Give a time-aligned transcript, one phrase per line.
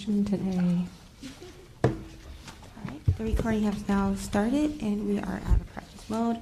[0.00, 0.86] today.
[1.84, 1.90] All
[2.86, 6.38] right, the recording has now started and we are out of practice mode.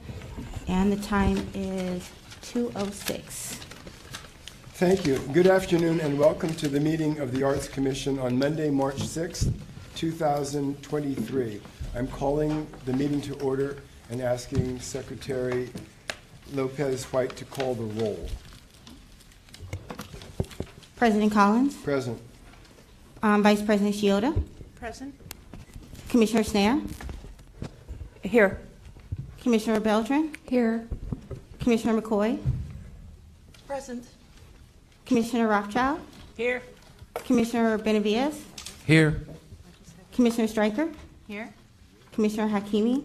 [0.69, 2.09] And the time is
[2.43, 3.57] 2:06.
[4.75, 5.19] Thank you.
[5.33, 9.53] Good afternoon and welcome to the meeting of the Arts Commission on Monday, March 6th,
[9.97, 11.61] 2023.
[11.97, 13.79] I'm calling the meeting to order
[14.09, 15.71] and asking Secretary
[16.55, 18.29] Lopez White to call the roll.
[20.95, 22.21] President Collins, Present.
[23.23, 24.33] Um, Vice President Shiota,
[24.77, 25.15] Present.
[26.09, 26.89] Commissioner Schnair,
[28.23, 28.61] Here.
[29.43, 30.87] Commissioner Beltran, Here.
[31.59, 32.39] Commissioner McCoy,
[33.67, 34.05] Present.
[35.05, 36.01] Commissioner Rothschild,
[36.37, 36.63] Here.
[37.15, 38.41] Commissioner Benavides,
[38.87, 39.21] Here.
[40.13, 40.89] Commissioner Stryker,
[41.27, 41.53] Here.
[42.13, 43.03] Commissioner Hakimi,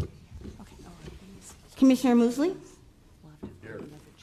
[0.00, 0.76] Okay.
[1.76, 2.56] Commissioner Musleh,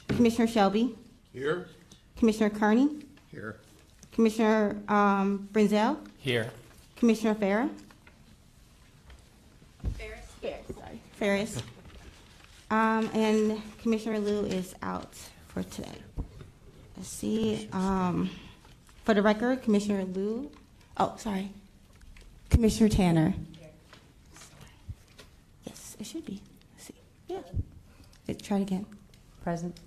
[0.08, 0.96] Commissioner Shelby,
[1.32, 1.68] Here.
[2.16, 2.88] Commissioner Kearney,
[3.40, 3.56] Here.
[4.12, 6.50] Commissioner um, Brenzel, Here.
[6.96, 7.70] Commissioner Farah.
[9.96, 10.26] Ferris.
[10.42, 11.00] Ferris, sorry.
[11.12, 11.62] Ferris.
[12.70, 15.14] Um, and Commissioner Liu is out
[15.48, 15.88] for today.
[16.98, 18.28] Let's see, um,
[19.06, 20.50] for the record, Commissioner Liu,
[20.98, 21.50] oh, sorry.
[22.50, 23.34] Commissioner Tanner.
[25.64, 26.42] Yes, it should be.
[26.74, 26.94] Let's see.
[27.26, 27.38] Yeah.
[28.28, 28.84] Let's try it again.
[29.42, 29.80] Present.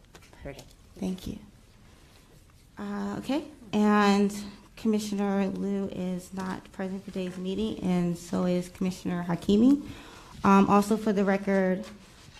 [1.00, 1.38] Thank you.
[2.78, 4.34] Uh, Okay, and
[4.76, 9.82] Commissioner Liu is not present for today's meeting, and so is Commissioner Hakimi.
[10.44, 11.86] Um, Also for the record,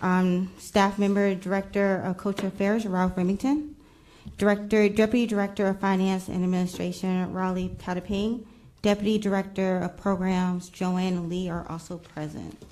[0.02, 3.76] um, staff member, Director of Culture Affairs, Ralph Remington.
[4.38, 8.44] Director, Deputy Director of Finance and Administration, Raleigh Pataping.
[8.82, 12.62] Deputy Director of Programs, Joanne Lee are also present.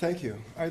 [0.00, 0.38] Thank you.
[0.56, 0.70] I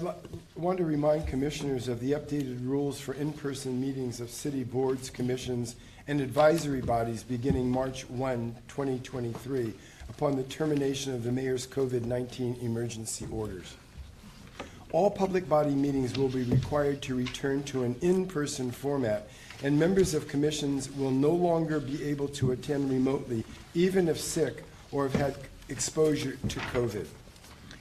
[0.56, 5.76] want to remind commissioners of the updated rules for in-person meetings of city boards, commissions,
[6.08, 9.72] and advisory bodies beginning March 1, 2023,
[10.10, 13.76] upon the termination of the mayor's COVID-19 emergency orders.
[14.94, 19.30] All public body meetings will be required to return to an in-person format,
[19.62, 23.46] and members of commissions will no longer be able to attend remotely,
[23.76, 25.36] even if sick or have had
[25.70, 27.06] exposure to COVID.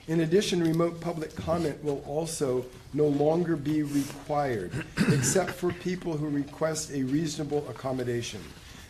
[0.09, 2.65] In addition, remote public comment will also
[2.95, 4.71] no longer be required,
[5.13, 8.41] except for people who request a reasonable accommodation.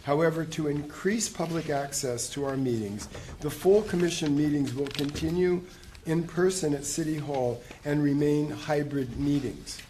[0.04, 3.10] However, to increase public access to our meetings,
[3.42, 5.62] the full commission meetings will continue
[6.06, 9.82] in person at City Hall and remain hybrid meetings.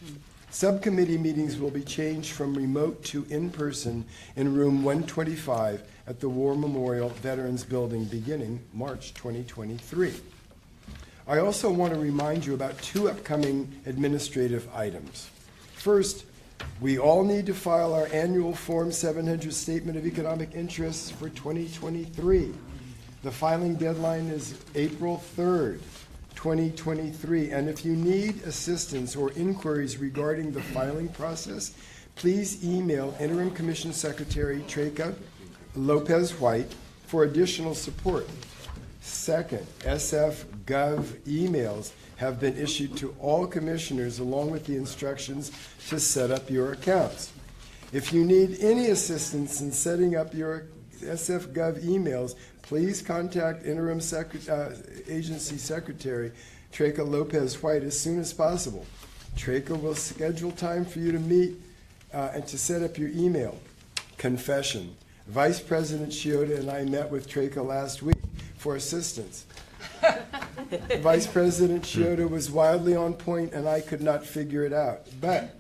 [0.49, 4.03] Subcommittee meetings will be changed from remote to in-person
[4.35, 10.11] in room 125 at the War Memorial Veterans Building beginning March 2023.
[11.29, 15.29] I also want to remind you about two upcoming administrative items.
[15.75, 16.25] First,
[16.81, 22.51] we all need to file our annual Form 700 Statement of Economic Interests for 2023.
[23.21, 25.81] The filing deadline is April 3rd,
[26.33, 31.75] 2023, and if you need assistance or inquiries regarding the filing process,
[32.15, 35.13] please email Interim Commission Secretary Treka
[35.75, 36.73] Lopez White
[37.05, 38.27] for additional support.
[39.01, 45.51] Second, SF Gov emails have been issued to all commissioners along with the instructions
[45.89, 47.33] to set up your accounts.
[47.91, 50.67] If you need any assistance in setting up your
[50.99, 54.69] SF Gov emails, please contact Interim uh,
[55.07, 56.31] Agency Secretary
[56.71, 58.85] Treka Lopez White as soon as possible.
[59.35, 61.55] Treka will schedule time for you to meet
[62.13, 63.57] uh, and to set up your email.
[64.19, 64.95] Confession.
[65.27, 68.17] Vice President Shiota and I met with Treka last week
[68.57, 69.45] for assistance.
[70.99, 75.07] Vice President Shiota was wildly on point, and I could not figure it out.
[75.19, 75.55] But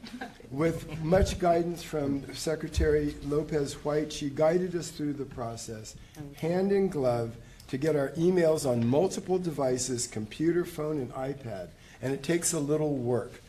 [0.51, 5.95] with much guidance from Secretary Lopez White, she guided us through the process,
[6.35, 7.35] hand in glove,
[7.69, 11.69] to get our emails on multiple devices computer, phone, and iPad.
[12.01, 13.41] And it takes a little work.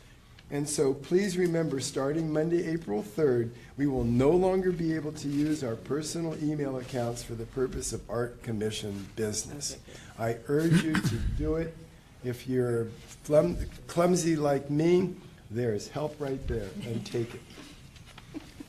[0.51, 5.29] And so please remember, starting Monday, April 3rd, we will no longer be able to
[5.29, 9.77] use our personal email accounts for the purpose of Art Commission business.
[10.21, 11.75] I urge you to do it.
[12.23, 12.87] If you're
[13.25, 15.15] flum- clumsy like me,
[15.49, 17.41] there's help right there, and take it.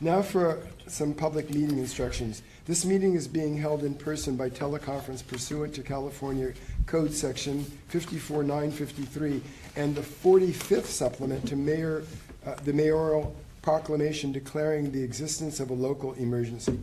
[0.01, 0.59] Now for
[0.89, 2.43] some public meeting instructions.
[2.65, 6.55] This meeting is being held in person by teleconference pursuant to California
[6.87, 9.43] Code Section 54953
[9.77, 12.03] and the 45th supplement to mayor,
[12.47, 16.81] uh, the mayoral proclamation declaring the existence of a local emergency.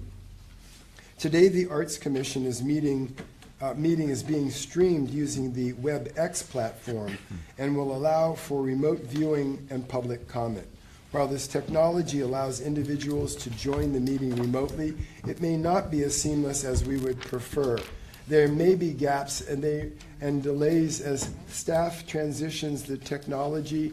[1.18, 3.14] Today, the Arts Commission is meeting,
[3.62, 7.18] uh, meeting is being streamed using the WebEx platform
[7.58, 10.68] and will allow for remote viewing and public comment.
[11.12, 14.96] While this technology allows individuals to join the meeting remotely,
[15.28, 17.80] it may not be as seamless as we would prefer.
[18.28, 19.92] There may be gaps and they,
[20.22, 23.92] and delays as staff transitions the technology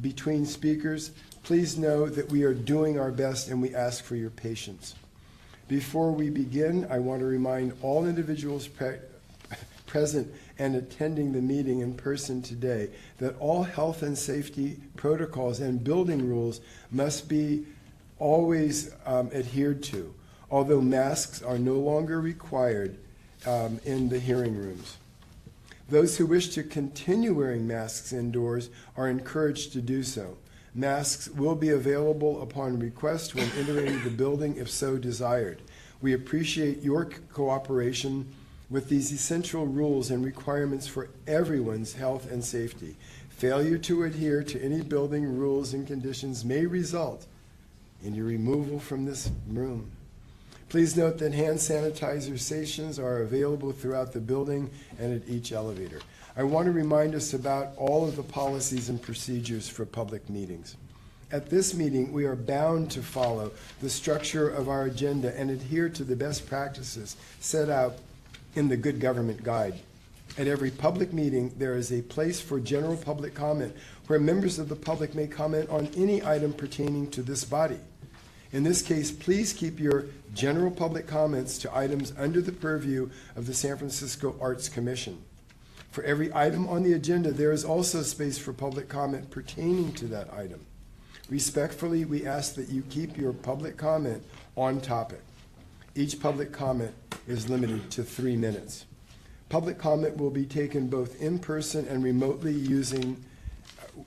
[0.00, 1.10] between speakers.
[1.42, 4.94] Please know that we are doing our best and we ask for your patience.
[5.68, 8.98] Before we begin, I want to remind all individuals pre-
[9.86, 15.82] present and attending the meeting in person today that all health and safety protocols and
[15.82, 16.60] building rules
[16.92, 17.66] must be
[18.18, 20.14] always um, adhered to,
[20.50, 22.96] although masks are no longer required
[23.44, 24.96] um, in the hearing rooms.
[25.88, 30.36] Those who wish to continue wearing masks indoors are encouraged to do so.
[30.76, 35.62] Masks will be available upon request when entering the building if so desired.
[36.02, 38.30] We appreciate your cooperation
[38.68, 42.94] with these essential rules and requirements for everyone's health and safety.
[43.30, 47.24] Failure to adhere to any building rules and conditions may result
[48.04, 49.90] in your removal from this room.
[50.68, 54.68] Please note that hand sanitizer stations are available throughout the building
[54.98, 56.00] and at each elevator.
[56.38, 60.76] I want to remind us about all of the policies and procedures for public meetings.
[61.32, 65.88] At this meeting, we are bound to follow the structure of our agenda and adhere
[65.88, 67.94] to the best practices set out
[68.54, 69.76] in the Good Government Guide.
[70.36, 73.74] At every public meeting, there is a place for general public comment
[74.06, 77.80] where members of the public may comment on any item pertaining to this body.
[78.52, 80.04] In this case, please keep your
[80.34, 85.22] general public comments to items under the purview of the San Francisco Arts Commission.
[85.96, 90.04] For every item on the agenda, there is also space for public comment pertaining to
[90.08, 90.60] that item.
[91.30, 94.22] Respectfully, we ask that you keep your public comment
[94.56, 95.22] on topic.
[95.94, 96.92] Each public comment
[97.26, 98.84] is limited to three minutes.
[99.48, 103.24] Public comment will be taken both in person and remotely using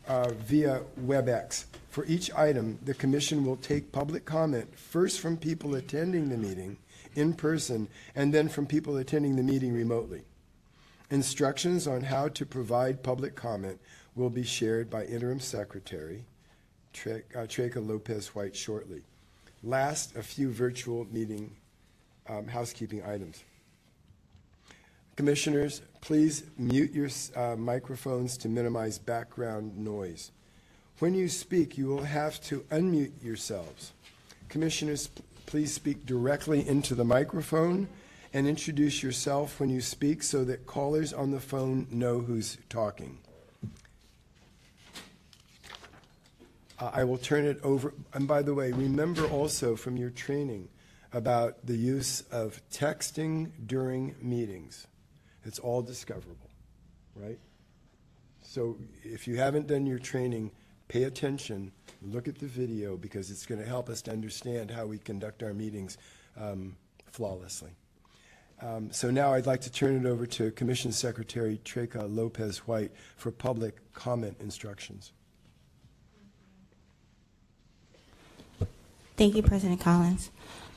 [0.07, 1.65] uh, via WebEx.
[1.89, 6.77] For each item, the commission will take public comment first from people attending the meeting
[7.15, 10.21] in person and then from people attending the meeting remotely.
[11.11, 13.79] Instructions on how to provide public comment
[14.15, 16.23] will be shared by Interim Secretary
[16.93, 17.47] Tre- uh,
[17.79, 19.01] Lopez White shortly.
[19.63, 21.55] Last, a few virtual meeting
[22.27, 23.43] um, housekeeping items.
[25.15, 30.31] Commissioners, please mute your uh, microphones to minimize background noise.
[30.99, 33.93] When you speak, you will have to unmute yourselves.
[34.47, 35.09] Commissioners,
[35.47, 37.87] please speak directly into the microphone
[38.33, 43.19] and introduce yourself when you speak so that callers on the phone know who's talking.
[46.79, 47.93] Uh, I will turn it over.
[48.13, 50.69] And by the way, remember also from your training
[51.11, 54.87] about the use of texting during meetings.
[55.43, 56.49] It's all discoverable,
[57.15, 57.39] right?
[58.41, 60.51] So if you haven't done your training,
[60.87, 61.71] pay attention,
[62.01, 65.43] look at the video, because it's going to help us to understand how we conduct
[65.43, 65.97] our meetings
[66.37, 66.75] um,
[67.11, 67.71] flawlessly.
[68.61, 72.91] Um, so now I'd like to turn it over to Commission Secretary Treka Lopez White
[73.15, 75.13] for public comment instructions.
[79.15, 80.29] Thank you, President Collins.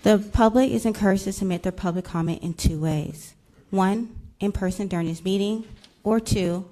[0.02, 3.34] The public is encouraged to submit their public comment in two ways.
[3.70, 5.64] One, in person during this meeting,
[6.02, 6.69] or two,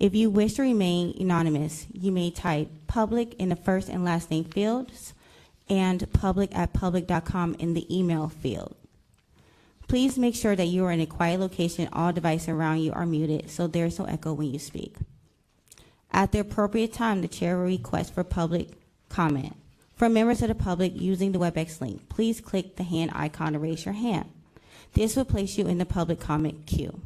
[0.00, 4.30] if you wish to remain anonymous, you may type public in the first and last
[4.30, 5.12] name fields
[5.68, 8.76] and public at public.com in the email field.
[9.88, 11.86] Please make sure that you are in a quiet location.
[11.92, 14.96] All devices around you are muted so there's no echo when you speak.
[16.12, 18.70] At the appropriate time, the chair will request for public
[19.10, 19.54] comment.
[19.96, 23.58] For members of the public using the WebEx link, please click the hand icon to
[23.58, 24.30] raise your hand.
[24.94, 27.00] This will place you in the public comment queue.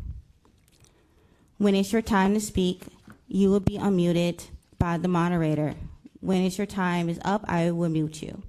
[1.58, 2.82] When it's your time to speak,
[3.28, 5.74] you will be unmuted by the moderator.
[6.20, 8.42] When it's your time is up, I will mute you.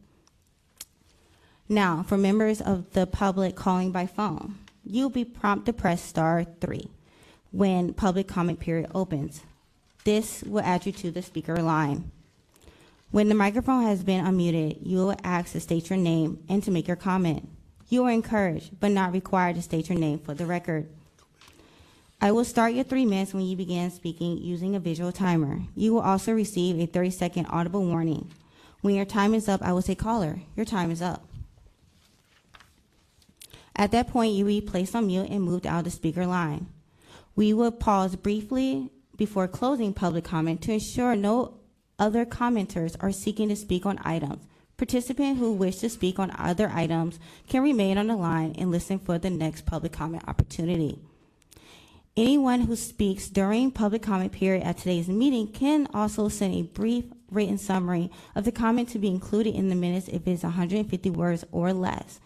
[1.70, 6.46] Now, for members of the public calling by phone, you'll be prompted to press star
[6.60, 6.90] three
[7.52, 9.42] when public comment period opens.
[10.04, 12.12] This will add you to the speaker line.
[13.12, 16.72] When the microphone has been unmuted, you will ask to state your name and to
[16.72, 17.50] make your comment.
[17.90, 20.90] You are encouraged, but not required to state your name for the record.
[22.20, 25.62] I will start your three minutes when you begin speaking using a visual timer.
[25.76, 28.32] You will also receive a 30 second audible warning.
[28.82, 31.28] When your time is up, I will say, Caller, your time is up.
[33.76, 36.26] At that point, you will be placed on mute and moved out of the speaker
[36.26, 36.68] line.
[37.36, 41.60] We will pause briefly before closing public comment to ensure no
[42.00, 44.44] other commenters are seeking to speak on items.
[44.78, 47.20] Participants who wish to speak on other items
[47.50, 51.00] can remain on the line and listen for the next public comment opportunity.
[52.16, 57.06] Anyone who speaks during public comment period at today's meeting can also send a brief
[57.32, 61.10] written summary of the comment to be included in the minutes if it is 150
[61.10, 62.20] words or less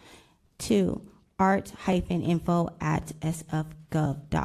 [0.57, 1.01] to
[1.39, 4.35] art-info at sfgov.org.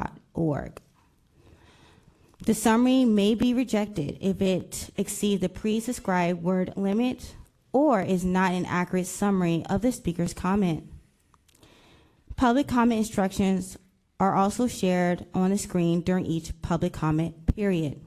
[2.45, 7.35] The summary may be rejected if it exceeds the pre-subscribed word limit
[7.77, 10.83] or is not an accurate summary of the speaker's comment.
[12.35, 13.77] Public comment instructions
[14.19, 18.01] are also shared on the screen during each public comment period.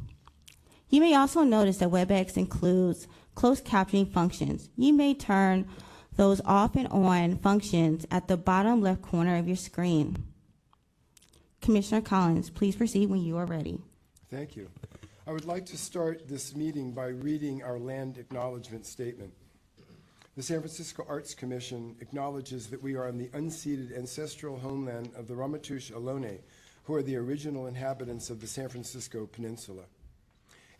[0.89, 4.71] You may also notice that WebEx includes closed captioning functions.
[4.77, 5.69] You may turn
[6.17, 10.17] those off and on functions at the bottom left corner of your screen.
[11.63, 13.79] Commissioner Collins, please proceed when you are ready.
[14.29, 14.69] Thank you.
[15.29, 19.33] I would like to start this meeting by reading our land acknowledgement statement.
[20.41, 25.29] The San Francisco Arts Commission acknowledges that we are on the unceded ancestral homeland of
[25.29, 26.39] the Ramaytush Ohlone,
[26.85, 29.83] who are the original inhabitants of the San Francisco Peninsula.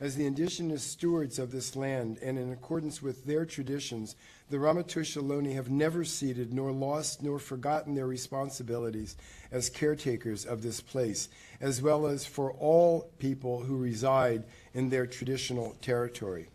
[0.01, 4.17] As the indigenous stewards of this land, and in accordance with their traditions,
[4.49, 9.15] the Ramaytush Ohlone have never ceded nor lost nor forgotten their responsibilities
[9.53, 11.29] as caretakers of this place,
[11.61, 16.49] as well as for all people who reside in their traditional territory.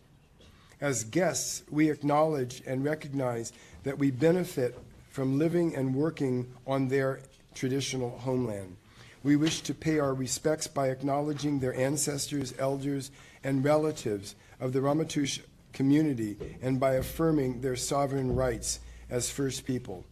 [0.80, 3.52] As guests, we acknowledge and recognize
[3.84, 4.78] that we benefit
[5.10, 7.20] from living and working on their
[7.54, 8.76] traditional homeland.
[9.22, 13.10] We wish to pay our respects by acknowledging their ancestors, elders,
[13.42, 15.40] and relatives of the Ramaytush
[15.72, 18.80] community and by affirming their sovereign rights
[19.10, 20.04] as First People.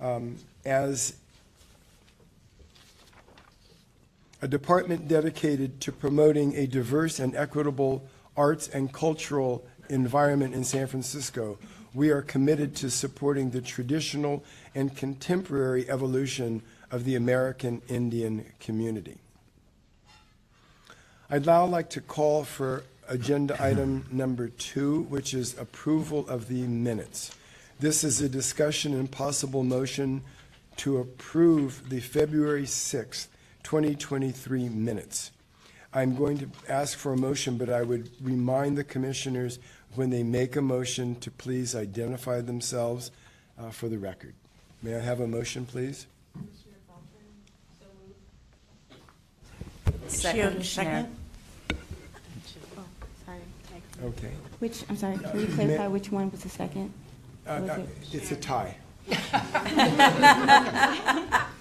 [0.00, 1.16] Um, as
[4.40, 8.08] a department dedicated to promoting a diverse and equitable
[8.38, 11.58] arts and cultural environment in San Francisco,
[11.92, 19.18] we are committed to supporting the traditional and contemporary evolution of the American Indian community.
[21.28, 26.62] I'd now like to call for agenda item number two, which is approval of the
[26.62, 27.34] minutes.
[27.80, 30.22] This is a discussion and possible motion
[30.76, 33.26] to approve the February 6th,
[33.64, 35.32] 2023 minutes.
[35.92, 39.58] I'm going to ask for a motion, but I would remind the commissioners
[39.94, 43.10] when they make a motion to please identify themselves
[43.58, 44.34] uh, for the record.
[44.82, 46.06] May I have a motion, please?
[50.08, 50.64] Second.
[50.64, 51.16] Second.
[53.24, 53.40] Sorry.
[54.04, 54.32] Okay.
[54.58, 56.92] Which, I'm sorry, can you clarify which one was the second?
[57.46, 58.76] Uh, Was uh, it- It's a tie.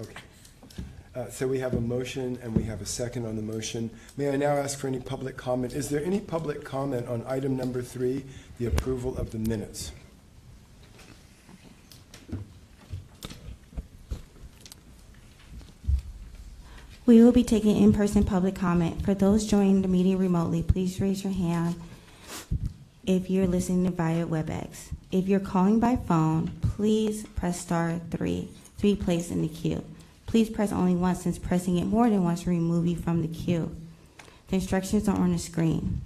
[0.00, 0.14] Okay.
[1.14, 3.88] Uh, So we have a motion and we have a second on the motion.
[4.18, 5.72] May I now ask for any public comment?
[5.72, 8.26] Is there any public comment on item number three,
[8.58, 9.90] the approval of the minutes?
[17.06, 19.02] We will be taking in-person public comment.
[19.02, 21.74] For those joining the meeting remotely, please raise your hand
[23.06, 24.92] if you're listening via WebEx.
[25.10, 29.82] If you're calling by phone, please press star three to be placed in the queue.
[30.30, 33.26] Please press only once since pressing it more than once will remove you from the
[33.26, 33.74] queue.
[34.46, 36.02] The instructions are on the screen.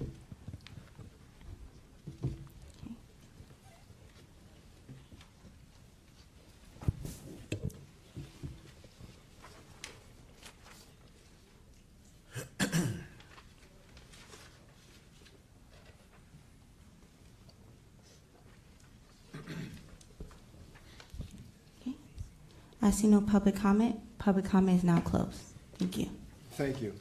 [22.85, 23.99] I see no public comment.
[24.19, 25.41] Public comment is now closed.
[25.79, 26.11] Thank you.
[26.53, 26.93] Thank you.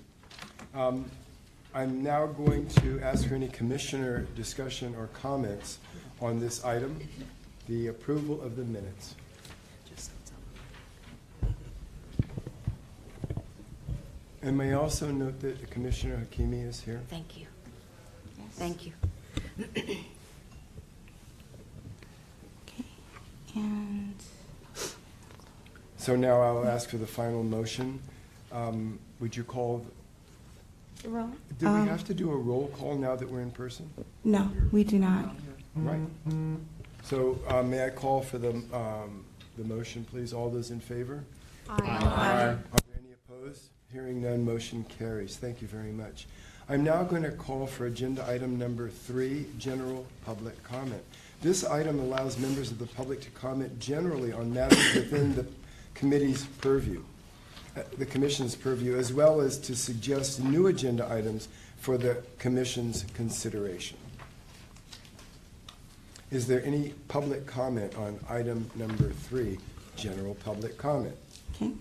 [0.74, 1.12] Um,
[1.76, 5.80] I'm now going to ask for any commissioner discussion or comments
[6.22, 6.98] on this item,
[7.68, 9.16] the approval of the minutes.
[14.42, 17.02] And may I also note that Commissioner Hakimi is here?
[17.10, 17.48] Thank you.
[18.52, 18.92] Thank you.
[22.68, 22.86] Okay.
[23.56, 24.16] And
[26.04, 27.98] So now I'll ask for the final motion.
[28.52, 29.86] Um, Would you call,
[31.06, 31.30] roll.
[31.60, 33.90] do we Um, have to do a roll call now that we're in person?
[34.26, 35.34] No, we do not.
[35.78, 36.02] Right.
[37.04, 39.24] So uh, may I call for the, um,
[39.58, 40.34] the motion, please?
[40.34, 41.24] All those in favor?
[41.70, 41.78] Aye.
[41.80, 43.70] Are there any opposed?
[43.94, 45.38] Hearing none, motion carries.
[45.38, 46.28] Thank you very much.
[46.68, 51.04] I'm now going to call for agenda item number three, general public comment.
[51.42, 55.46] This item allows members of the public to comment generally on matters within the
[55.94, 57.04] committee's purview,
[57.78, 61.48] uh, the commission's purview, as well as to suggest new agenda items
[61.78, 63.98] for the commission's consideration.
[66.32, 69.60] Is there any public comment on item number three,
[69.96, 71.16] general public comment?
[71.56, 71.72] Okay.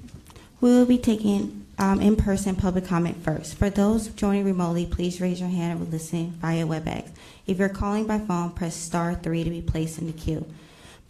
[0.61, 3.57] We will be taking um, in-person public comment first.
[3.57, 7.09] For those joining remotely, please raise your hand and we'll listen via WebEx.
[7.47, 10.47] If you're calling by phone, press star three to be placed in the queue.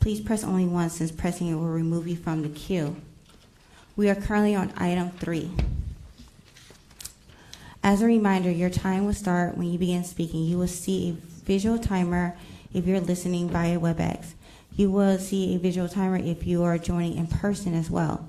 [0.03, 2.97] Please press only once since pressing it will remove you from the queue.
[3.95, 5.49] We are currently on item three.
[7.85, 10.43] As a reminder, your time will start when you begin speaking.
[10.43, 12.37] You will see a visual timer
[12.75, 14.33] if you're listening via WebEx.
[14.75, 18.29] You will see a visual timer if you are joining in person as well.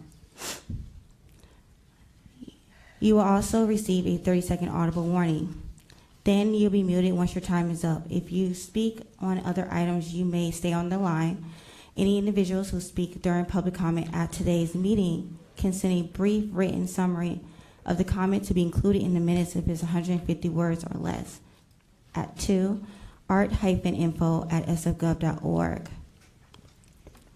[3.00, 5.63] You will also receive a 30 second audible warning.
[6.24, 8.04] Then you'll be muted once your time is up.
[8.10, 11.46] If you speak on other items, you may stay on the line.
[11.98, 16.88] Any individuals who speak during public comment at today's meeting can send a brief written
[16.88, 17.42] summary
[17.86, 21.40] of the comment to be included in the minutes if it's 150 words or less.
[22.16, 22.82] At 2,
[23.30, 25.90] art-info at sfgov.org.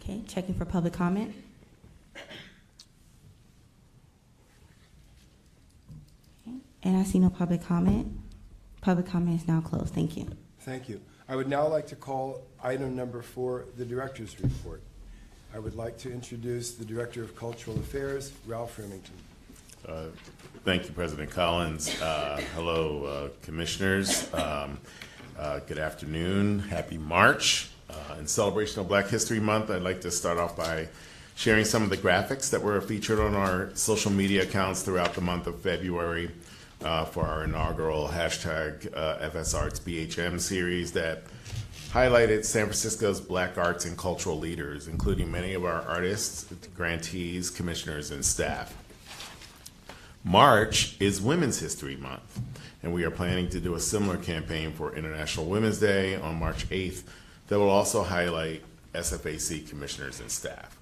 [0.02, 1.36] Okay, checking for public comment.
[6.48, 8.17] Okay, And I see no public comment.
[8.88, 9.94] Public comment is now closed.
[9.94, 10.30] Thank you.
[10.62, 11.02] Thank you.
[11.28, 14.82] I would now like to call item number four, the director's report.
[15.54, 19.16] I would like to introduce the Director of Cultural Affairs, Ralph Remington.
[19.86, 20.04] Uh,
[20.64, 22.02] Thank you, President Collins.
[22.02, 24.34] Uh, Hello, uh, Commissioners.
[24.34, 24.80] Um,
[25.38, 26.60] uh, Good afternoon.
[26.60, 27.70] Happy March.
[27.90, 30.88] Uh, In celebration of Black History Month, I'd like to start off by
[31.36, 35.20] sharing some of the graphics that were featured on our social media accounts throughout the
[35.20, 36.32] month of February
[36.84, 41.24] uh, for our inaugural hashtag uh, FSArtsBHM series that
[41.92, 48.12] highlighted San Francisco's black arts and cultural leaders, including many of our artists, grantees, commissioners,
[48.12, 48.76] and staff.
[50.24, 52.42] March is Women's History Month,
[52.84, 56.68] and we are planning to do a similar campaign for International Women's Day on March
[56.70, 57.04] 8th
[57.48, 58.62] that will also highlight
[58.94, 60.78] SFAC commissioners and staff.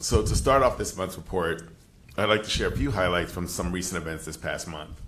[0.00, 1.68] So, to start off this month's report,
[2.18, 5.02] I'd like to share a few highlights from some recent events this past month.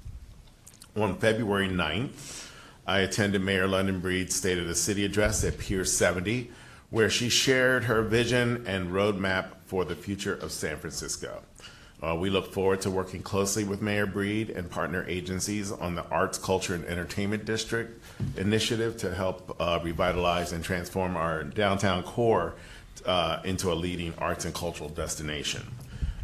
[0.94, 2.50] On February 9th,
[2.86, 6.50] I attended Mayor London Breed's State of the City address at Pier 70,
[6.90, 11.40] where she shared her vision and roadmap for the future of San Francisco.
[12.02, 16.04] Uh, we look forward to working closely with Mayor Breed and partner agencies on the
[16.10, 18.02] Arts, Culture, and Entertainment District
[18.36, 22.56] initiative to help uh, revitalize and transform our downtown core
[23.06, 25.62] uh, into a leading arts and cultural destination.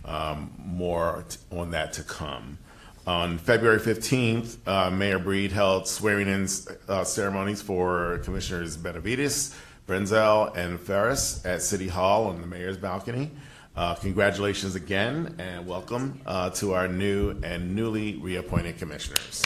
[0.05, 2.59] Um, more on that to come.
[3.07, 6.49] On February 15th, uh, Mayor Breed held swearing-in
[6.89, 9.55] uh, ceremonies for Commissioners Benavides,
[9.87, 13.31] Brenzel, and Ferris at City Hall on the mayor's balcony.
[13.77, 19.43] Uh, congratulations again, and welcome uh, to our new and newly reappointed commissioners.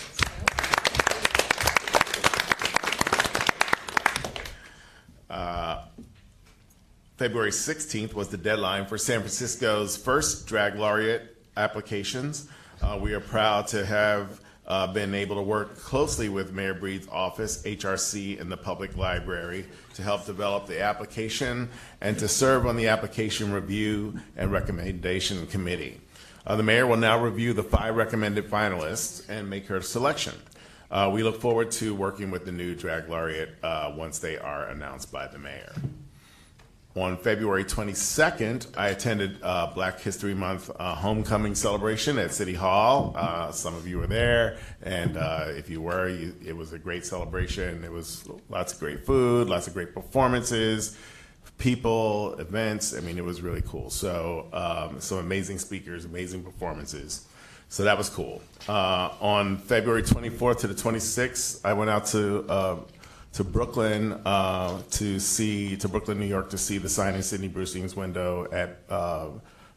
[7.19, 12.49] February 16th was the deadline for San Francisco's first Drag Laureate applications.
[12.81, 17.09] Uh, we are proud to have uh, been able to work closely with Mayor Breed's
[17.09, 21.69] office, HRC, and the Public Library to help develop the application
[22.01, 26.01] and to serve on the application review and recommendation committee.
[26.47, 30.35] Uh, the mayor will now review the five recommended finalists and make her selection.
[30.89, 34.69] Uh, we look forward to working with the new Drag Laureate uh, once they are
[34.69, 35.73] announced by the mayor.
[36.99, 43.13] On February 22nd, I attended uh, Black History Month uh, homecoming celebration at City Hall.
[43.15, 46.79] Uh, some of you were there, and uh, if you were, you, it was a
[46.79, 47.85] great celebration.
[47.85, 50.99] It was lots of great food, lots of great performances,
[51.57, 52.97] people, events.
[52.97, 53.91] I mean, it was really cool.
[53.91, 57.29] So, um, some amazing speakers, amazing performances.
[57.69, 58.43] So that was cool.
[58.69, 62.77] Uh, on February 24th to the 26th, I went out to uh,
[63.39, 67.95] to Brooklyn uh, to see to Brooklyn, New York, to see the signing Sidney Brustein's
[67.95, 69.29] window at uh,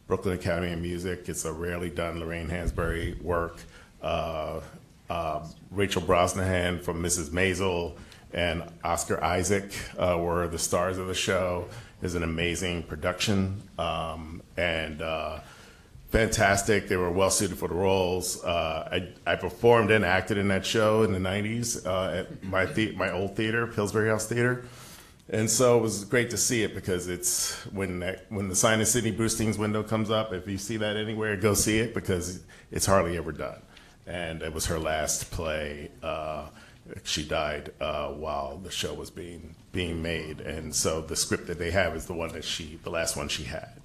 [0.08, 1.30] Brooklyn Academy of Music.
[1.30, 3.58] It's a rarely done Lorraine Hansberry work.
[4.02, 4.62] Uh,
[5.12, 7.30] uh, Rachel Brosnahan from Mrs.
[7.30, 7.93] Maisel
[8.34, 11.67] and Oscar Isaac uh, were the stars of the show.
[12.02, 15.39] It's an amazing production um, and uh,
[16.12, 16.88] fantastic.
[16.88, 18.43] They were well suited for the roles.
[18.43, 22.65] Uh, I, I performed and acted in that show in the '90s uh, at my
[22.65, 24.65] the- my old theater, Pillsbury House Theater,
[25.30, 28.82] And so it was great to see it because it's when that, when the sign
[28.82, 32.41] of Sidney Brustein's window comes up, if you see that anywhere, go see it because
[32.71, 33.62] it's hardly ever done.
[34.06, 35.89] And it was her last play.
[36.04, 36.47] Uh,
[37.04, 41.58] she died uh, while the show was being being made, and so the script that
[41.58, 43.80] they have is the one that she, the last one she had.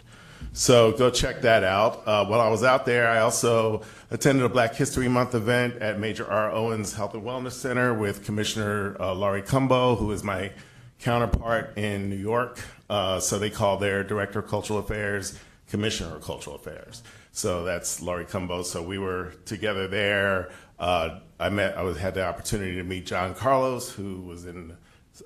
[0.53, 2.03] So go check that out.
[2.07, 6.01] Uh, while I was out there, I also attended a Black History Month event at
[6.01, 6.51] Major R.
[6.51, 10.53] Owens Health and Wellness Center with Commissioner uh, Laurie Cumbo, who is my
[10.99, 12.59] counterpart in New York.
[12.89, 17.03] Uh, so they call their Director of Cultural Affairs Commissioner of Cultural Affairs.
[17.33, 18.63] So that's Laurie Cumbo.
[18.65, 20.51] So we were together there.
[20.79, 24.77] Uh, I met, I was, had the opportunity to meet John Carlos, who was in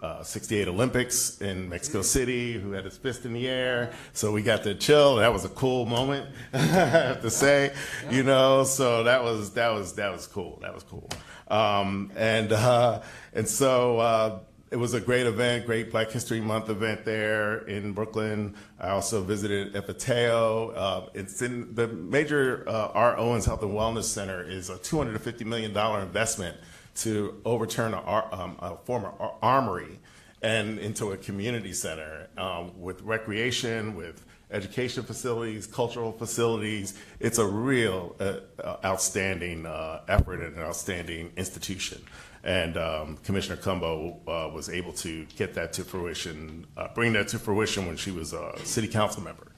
[0.03, 3.93] uh, 68 Olympics in Mexico City, who had his fist in the air.
[4.13, 5.17] So we got to chill.
[5.17, 7.73] That was a cool moment, I have to say,
[8.11, 8.65] you know.
[8.65, 10.59] So that was that was that was cool.
[10.63, 11.09] That was cool.
[11.49, 14.39] Um, and uh, and so uh,
[14.71, 18.55] it was a great event, great Black History Month event there in Brooklyn.
[18.79, 20.73] I also visited Epateo.
[20.77, 23.17] Uh, it's in the major uh, R.
[23.19, 26.57] Owens Health and Wellness Center is a $250 million investment
[26.97, 29.99] to overturn a, um, a former armory
[30.43, 36.99] and into a community center um, with recreation, with education facilities, cultural facilities.
[37.21, 42.03] It's a real uh, uh, outstanding uh, effort and an outstanding institution.
[42.43, 47.29] And um, Commissioner Cumbo uh, was able to get that to fruition, uh, bring that
[47.29, 49.49] to fruition when she was a city council member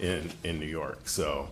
[0.00, 1.08] in, in New York.
[1.08, 1.50] So,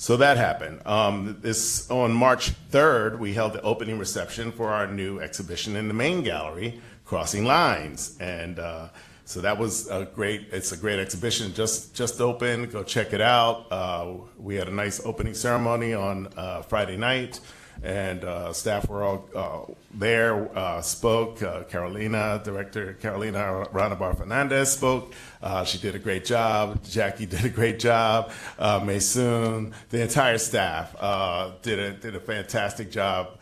[0.00, 0.80] so that happened.
[0.86, 5.88] Um, this on March 3rd, we held the opening reception for our new exhibition in
[5.88, 8.88] the main gallery, Crossing Lines, and uh,
[9.26, 10.48] so that was a great.
[10.52, 11.52] It's a great exhibition.
[11.52, 12.72] Just just opened.
[12.72, 13.70] Go check it out.
[13.70, 17.40] Uh, we had a nice opening ceremony on uh, Friday night,
[17.82, 20.56] and uh, staff were all uh, there.
[20.56, 21.42] Uh, spoke.
[21.42, 25.14] Uh, Carolina, director Carolina Aranibar Fernandez spoke.
[25.42, 26.82] Uh, she did a great job.
[26.84, 28.32] Jackie did a great job.
[28.58, 33.38] Uh, Maysoon, the entire staff uh, did a did a fantastic job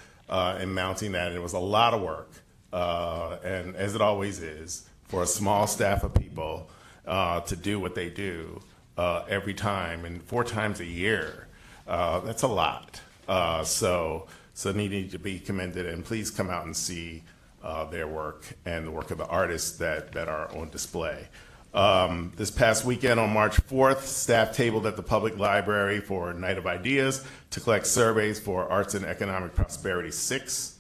[0.61, 1.33] in mounting that.
[1.33, 2.31] It was a lot of work,
[2.73, 6.71] and as it always is for a small staff of people
[7.07, 8.61] to do what they do
[8.97, 11.49] every time and four times a year.
[11.87, 13.01] That's a lot.
[13.29, 17.23] Uh, so, so they need to be commended, and please come out and see
[17.63, 21.29] uh, their work and the work of the artists that, that are on display.
[21.75, 26.57] Um, this past weekend on March 4th, staff tabled at the Public Library for Night
[26.57, 30.79] of Ideas to collect surveys for Arts and Economic Prosperity 6.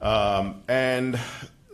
[0.00, 1.20] Um, and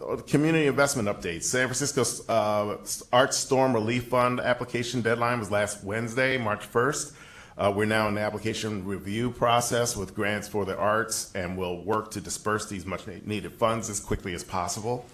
[0.07, 1.45] uh, community investment updates.
[1.45, 2.77] San Francisco's uh,
[3.13, 7.13] Arts Storm Relief Fund application deadline was last Wednesday, March 1st.
[7.59, 11.83] Uh, we're now in the application review process with grants for the arts, and we'll
[11.83, 15.05] work to disperse these much needed funds as quickly as possible.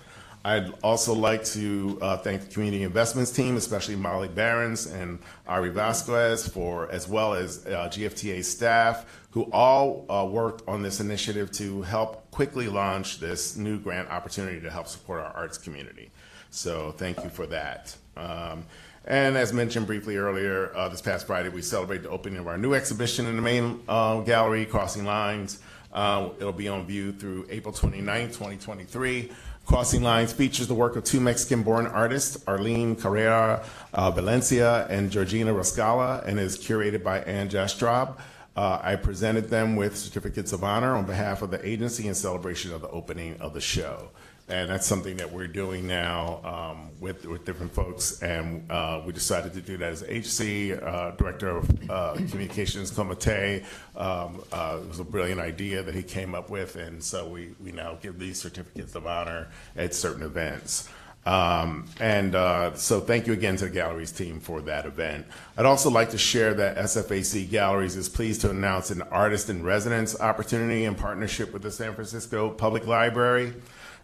[0.44, 5.70] I'd also like to uh, thank the community investments team, especially Molly Barons and Ari
[5.70, 11.50] Vasquez, for as well as uh, GFTA staff, who all uh, worked on this initiative
[11.52, 16.11] to help quickly launch this new grant opportunity to help support our arts community.
[16.50, 17.96] So thank you for that.
[18.18, 18.66] Um,
[19.06, 22.56] and as mentioned briefly earlier, uh, this past Friday we celebrate the opening of our
[22.56, 25.60] new exhibition in the main uh, gallery, Crossing Lines.
[25.92, 29.30] Uh, it'll be on view through April 29, 2023.
[29.66, 33.64] Crossing Lines features the work of two Mexican-born artists, Arlene Correa
[33.94, 38.16] uh, Valencia and Georgina Reskala, and is curated by Ann Jastrab.
[38.56, 42.72] Uh, I presented them with certificates of honor on behalf of the agency in celebration
[42.72, 44.10] of the opening of the show.
[44.46, 48.22] And that's something that we're doing now um, with, with different folks.
[48.22, 50.78] And uh, we decided to do that as HC.
[50.83, 53.62] Uh, Director of uh, Communications, Coma Te,
[53.96, 56.76] um, uh, it was a brilliant idea that he came up with.
[56.76, 60.90] And so we, we now give these certificates of honor at certain events.
[61.26, 65.26] Um, and uh, so thank you again to the Galleries team for that event.
[65.57, 69.62] I'd also like to share that SFAC Galleries is pleased to announce an artist in
[69.62, 73.54] residence opportunity in partnership with the San Francisco Public Library.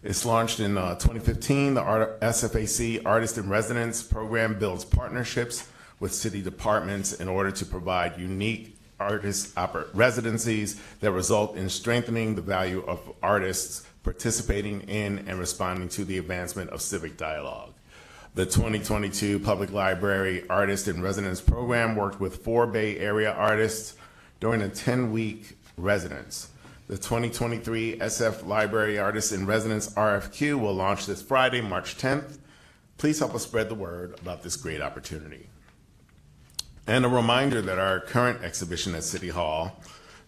[0.03, 1.75] It's launched in uh, 2015.
[1.75, 5.67] The Art- SFAC Artist in Residence program builds partnerships
[5.99, 12.33] with city departments in order to provide unique artist oppor- residencies that result in strengthening
[12.33, 17.73] the value of artists participating in and responding to the advancement of civic dialogue.
[18.33, 23.95] The 2022 Public Library Artist in Residence program worked with four Bay Area artists
[24.39, 26.50] during a 10 week residence.
[26.91, 32.37] The 2023 SF Library Artists in Residence RFQ will launch this Friday, March 10th.
[32.97, 35.47] Please help us spread the word about this great opportunity.
[36.85, 39.79] And a reminder that our current exhibition at City Hall,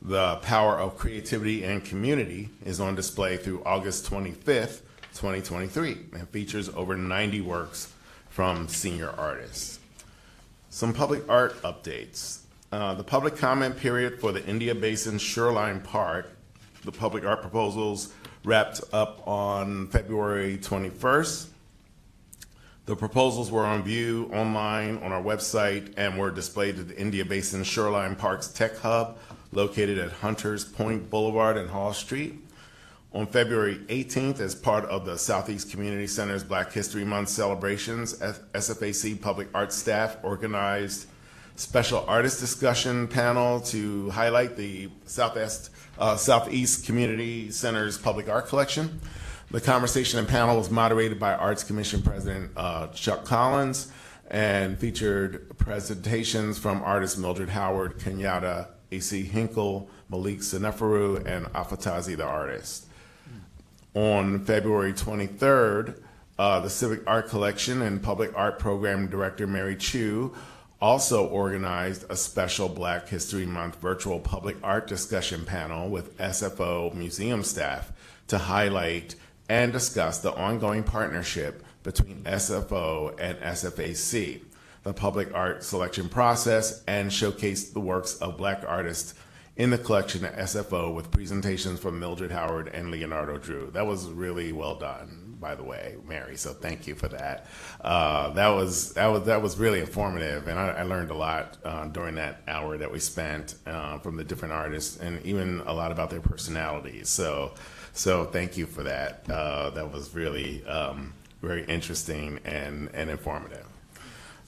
[0.01, 4.83] The Power of Creativity and Community, is on display through August 25th,
[5.15, 7.91] 2023, and features over 90 works
[8.29, 9.79] from senior artists.
[10.69, 12.43] Some public art updates.
[12.71, 16.29] Uh, the public comment period for the India Basin Shoreline Park,
[16.83, 21.47] the public art proposals wrapped up on February 21st.
[22.85, 27.23] The proposals were on view online on our website and were displayed at the India
[27.23, 29.17] Basin Shoreline Parks Tech Hub
[29.53, 32.35] located at Hunters Point Boulevard and Hall Street.
[33.13, 39.21] On February 18th, as part of the Southeast Community Center's Black History Month celebrations, SFAC
[39.21, 41.05] Public Arts staff organized
[41.55, 48.99] special artist discussion panel to highlight the Southwest, uh, Southeast Community Center's public art collection.
[49.51, 53.91] The conversation and panel was moderated by Arts Commission President uh, Chuck Collins
[54.29, 59.23] and featured presentations from artists Mildred Howard, Kenyatta, A.C.
[59.23, 62.87] Hinkle, Malik Seneferu, and Afatasi the artist.
[63.93, 66.01] On February 23rd,
[66.39, 70.33] uh, the Civic Art Collection and Public Art Program Director Mary Chu
[70.83, 77.41] also organized a special Black History Month virtual public art discussion panel with SFO museum
[77.41, 77.93] staff
[78.27, 79.15] to highlight
[79.47, 84.41] and discuss the ongoing partnership between SFO and SFAC,
[84.83, 89.13] the public art selection process, and showcase the works of Black artists
[89.55, 93.71] in the collection at SFO with presentations from Mildred Howard and Leonardo Drew.
[93.71, 96.37] That was really well done, by the way, Mary.
[96.37, 97.45] So thank you for that.
[97.81, 101.57] Uh, that was that was that was really informative, and I, I learned a lot
[101.65, 105.73] uh, during that hour that we spent uh, from the different artists, and even a
[105.73, 107.09] lot about their personalities.
[107.09, 107.51] So
[107.91, 109.29] so thank you for that.
[109.29, 113.67] Uh, that was really um, very interesting and and informative.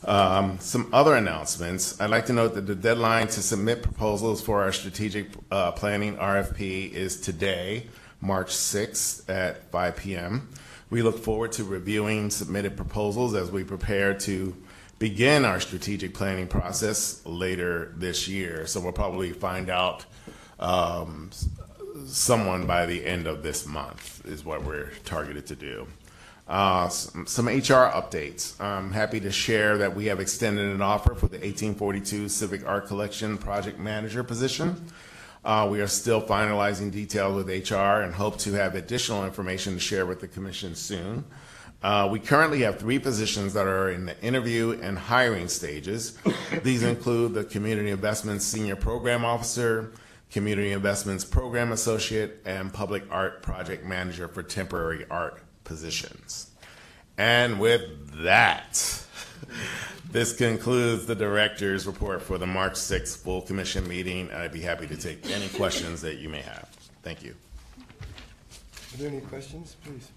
[0.05, 1.99] Um, some other announcements.
[1.99, 6.15] I'd like to note that the deadline to submit proposals for our strategic uh, planning
[6.17, 7.87] RFP is today,
[8.21, 10.49] March 6th at 5 p.m.
[10.89, 14.55] We look forward to reviewing submitted proposals as we prepare to
[14.99, 18.65] begin our strategic planning process later this year.
[18.67, 20.05] So we'll probably find out
[20.59, 21.31] um,
[22.05, 25.87] someone by the end of this month is what we're targeted to do.
[26.47, 28.59] Uh, some, some HR updates.
[28.61, 32.85] I'm happy to share that we have extended an offer for the 1842 Civic Art
[32.85, 34.85] Collection Project Manager position.
[35.45, 39.79] Uh, we are still finalizing details with HR and hope to have additional information to
[39.79, 41.23] share with the Commission soon.
[41.83, 46.17] Uh, we currently have three positions that are in the interview and hiring stages.
[46.63, 49.91] These include the Community Investments Senior Program Officer,
[50.31, 56.49] Community Investments Program Associate, and Public Art Project Manager for temporary art positions.
[57.19, 59.04] And with that,
[60.11, 64.31] this concludes the director's report for the March 6th full commission meeting.
[64.31, 66.69] I'd be happy to take any questions that you may have.
[67.03, 67.35] Thank you.
[68.93, 70.09] Are there any questions, please?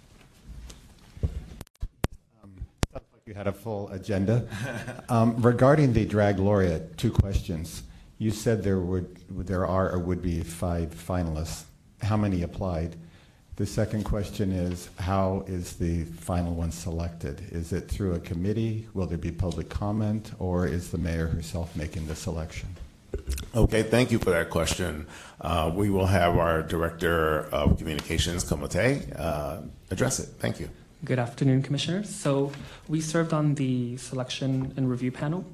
[2.41, 2.61] Sounds
[2.95, 4.47] like You had a full agenda.
[5.11, 7.83] Um, Regarding the drag laureate, two questions.
[8.19, 11.65] You said there would, there are or would be five finalists.
[12.03, 12.97] How many applied?
[13.59, 17.43] The second question is, how is the final one selected?
[17.51, 18.87] Is it through a committee?
[18.95, 20.31] Will there be public comment?
[20.39, 22.69] Or is the mayor herself making the selection?
[23.57, 25.09] Okay, thank you for that question.
[25.41, 30.29] Uh, we will have our Director of Communications, Coma Te, uh, address it.
[30.39, 30.71] Thank you.
[31.05, 32.15] Good afternoon, Commissioners.
[32.15, 32.53] So
[32.87, 35.45] we served on the selection and review panel.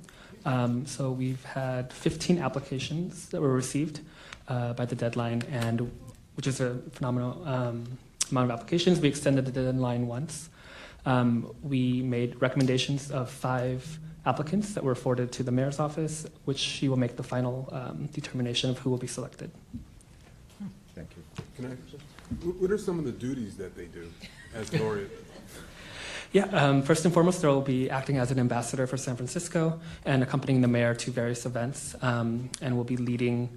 [0.44, 4.00] Um, so we've had 15 applications that were received
[4.46, 5.90] uh, by the deadline, and
[6.36, 7.98] which is a phenomenal um,
[8.30, 9.00] amount of applications.
[9.00, 10.48] We extended the deadline once.
[11.06, 16.58] Um, we made recommendations of five applicants that were forwarded to the mayor's office, which
[16.58, 19.50] she will make the final um, determination of who will be selected.
[20.94, 21.42] Thank you.
[21.56, 24.10] Can I, what are some of the duties that they do
[24.54, 25.10] as laureate?
[26.32, 30.22] Yeah, um, first and foremost, they'll be acting as an ambassador for San Francisco and
[30.22, 33.50] accompanying the mayor to various events, um, and will be leading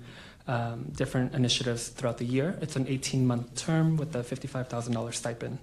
[0.47, 2.57] um, different initiatives throughout the year.
[2.62, 5.60] It's an 18 month term with a $55,000 stipend.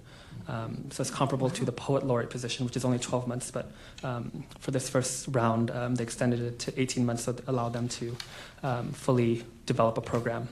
[0.47, 3.71] Um, so it's comparable to the poet laureate position, which is only 12 months, but
[4.03, 7.87] um, for this first round, um, they extended it to 18 months to allow them
[7.89, 8.15] to
[8.61, 10.47] um, fully develop a program.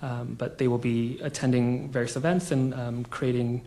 [0.00, 3.62] Um, but they will be attending various events and um, creating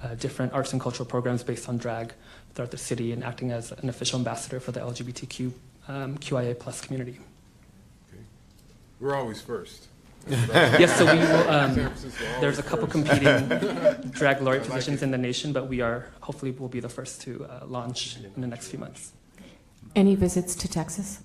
[0.00, 2.12] uh, different arts and cultural programs based on drag
[2.54, 5.52] throughout the city and acting as an official ambassador for the LGBTQ
[5.88, 7.18] QIA plus community.
[9.00, 9.06] Okay.
[9.06, 9.88] We're always first.
[10.28, 11.48] yes, so we will.
[11.48, 13.06] Um, San Francisco always there's a couple first.
[13.06, 15.04] competing drag laureate like positions it.
[15.06, 18.40] in the nation, but we are hopefully will be the first to uh, launch in
[18.40, 19.12] the next few months.
[19.96, 21.22] Any visits to Texas?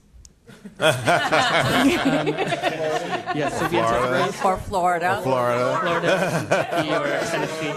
[3.36, 5.20] Yes, so we anticipate For Florida.
[5.24, 7.70] Florida, Florida, Kentucky, or Tennessee.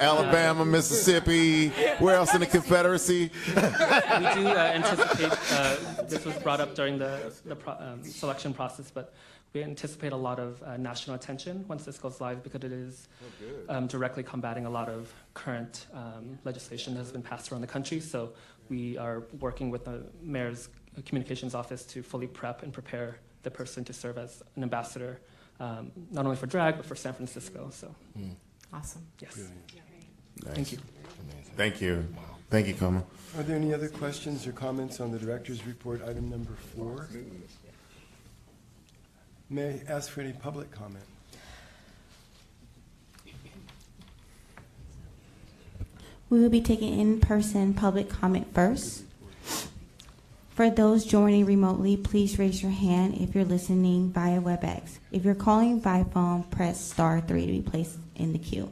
[0.00, 1.68] Alabama, Mississippi.
[1.98, 3.30] Where else in the Confederacy?
[3.46, 5.76] We do uh, anticipate, uh,
[6.08, 9.12] this was brought up during the, the pro- um, selection process, but
[9.52, 13.08] we anticipate a lot of uh, national attention once this goes live because it is
[13.68, 17.66] um, directly combating a lot of current um, legislation that has been passed around the
[17.66, 18.00] country.
[18.00, 18.32] So
[18.68, 20.68] we are working with the mayor's
[21.02, 25.20] communications office to fully prep and prepare the person to serve as an ambassador,
[25.60, 27.70] um, not only for drag, but for San Francisco.
[27.72, 27.94] So,
[28.72, 29.02] Awesome.
[29.20, 29.48] yes.
[30.42, 30.78] Thank you.
[31.56, 32.04] Thank you.
[32.50, 33.06] Thank you, Como.
[33.36, 37.08] Are there any other questions or comments on the director's report, item number four?
[39.50, 41.04] May I ask for any public comment?
[46.30, 49.04] We will be taking in-person public comment first.
[50.54, 54.98] For those joining remotely, please raise your hand if you're listening via WebEx.
[55.10, 58.70] If you're calling by phone, press star three to be placed in the queue.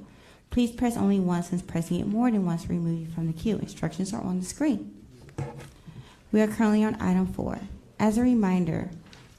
[0.50, 3.58] Please press only once since pressing it more than once removes you from the queue.
[3.58, 4.94] Instructions are on the screen.
[6.30, 7.58] We are currently on item four.
[7.98, 8.88] As a reminder,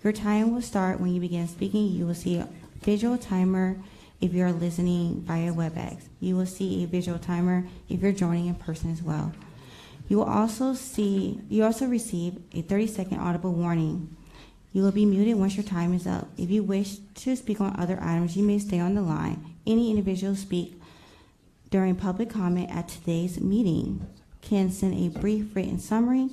[0.04, 1.94] your time will start when you begin speaking.
[1.94, 2.50] You will see a
[2.82, 3.78] visual timer
[4.20, 6.10] if you're listening via WebEx.
[6.20, 9.32] You will see a visual timer if you're joining in person as well.
[10.08, 14.16] You will also see, you also receive a 30 second audible warning.
[14.72, 16.28] You will be muted once your time is up.
[16.38, 19.56] If you wish to speak on other items, you may stay on the line.
[19.66, 20.80] Any individual speak
[21.70, 24.06] during public comment at today's meeting
[24.42, 26.30] can send a brief written summary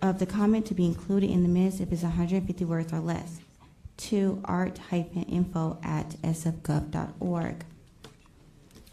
[0.00, 3.38] of the comment to be included in the minutes if it's 150 words or less
[3.96, 7.64] to art-info at sfgov.org.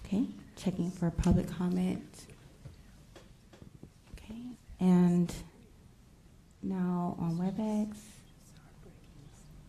[0.06, 0.26] Okay,
[0.56, 2.29] checking for public comment.
[4.80, 5.34] And
[6.62, 7.96] now on WebEx,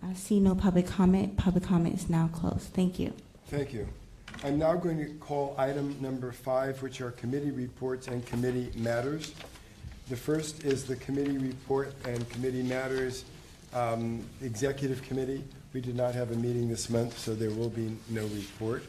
[0.03, 1.37] I see no public comment.
[1.37, 2.73] Public comment is now closed.
[2.73, 3.13] Thank you.
[3.49, 3.89] Thank you.
[4.45, 9.35] I'm now going to call item number five, which are committee reports and committee matters.
[10.09, 13.25] The first is the committee report and committee matters,
[13.75, 15.45] um, Executive Committee.
[15.73, 18.85] We did not have a meeting this month, so there will be no report.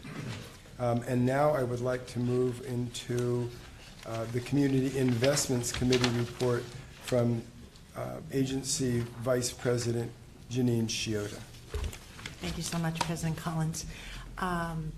[0.79, 3.49] Um, And now I would like to move into
[4.07, 6.63] uh, the Community Investments Committee report
[7.03, 7.41] from
[7.95, 10.11] uh, Agency Vice President
[10.51, 11.39] Janine Shiota.
[12.41, 13.85] Thank you so much, President Collins.
[14.37, 14.91] Um,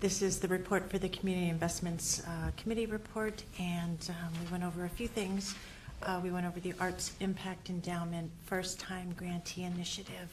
[0.00, 4.62] This is the report for the Community Investments uh, Committee report, and um, we went
[4.62, 5.54] over a few things.
[6.02, 10.28] Uh, We went over the Arts Impact Endowment First Time Grantee Initiative.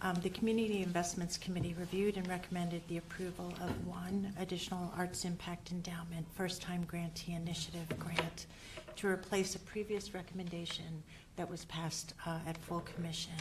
[0.00, 5.72] Um, The Community Investments Committee reviewed and recommended the approval of one additional Arts Impact
[5.72, 8.46] Endowment First Time Grantee Initiative grant
[8.94, 11.02] to replace a previous recommendation
[11.34, 13.32] that was passed uh, at full commission.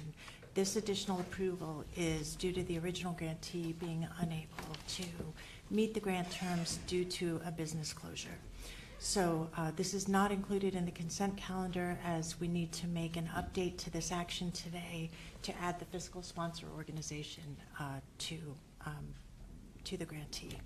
[0.55, 5.03] This additional approval is due to the original grantee being unable to
[5.69, 8.39] meet the grant terms due to a business closure.
[8.99, 13.15] So uh, this is not included in the consent calendar as we need to make
[13.15, 15.11] an update to this action today
[15.43, 18.37] to add the fiscal sponsor organization uh, to,
[18.85, 19.13] um,
[19.83, 20.57] to the grantee.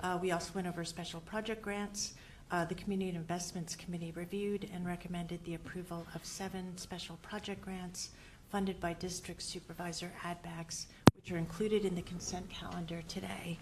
[0.00, 2.14] Uh, We also went over special project grants.
[2.50, 8.10] Uh, The Community Investments Committee reviewed and recommended the approval of seven special project grants
[8.50, 13.58] funded by District Supervisor Adbacks, which are included in the consent calendar today.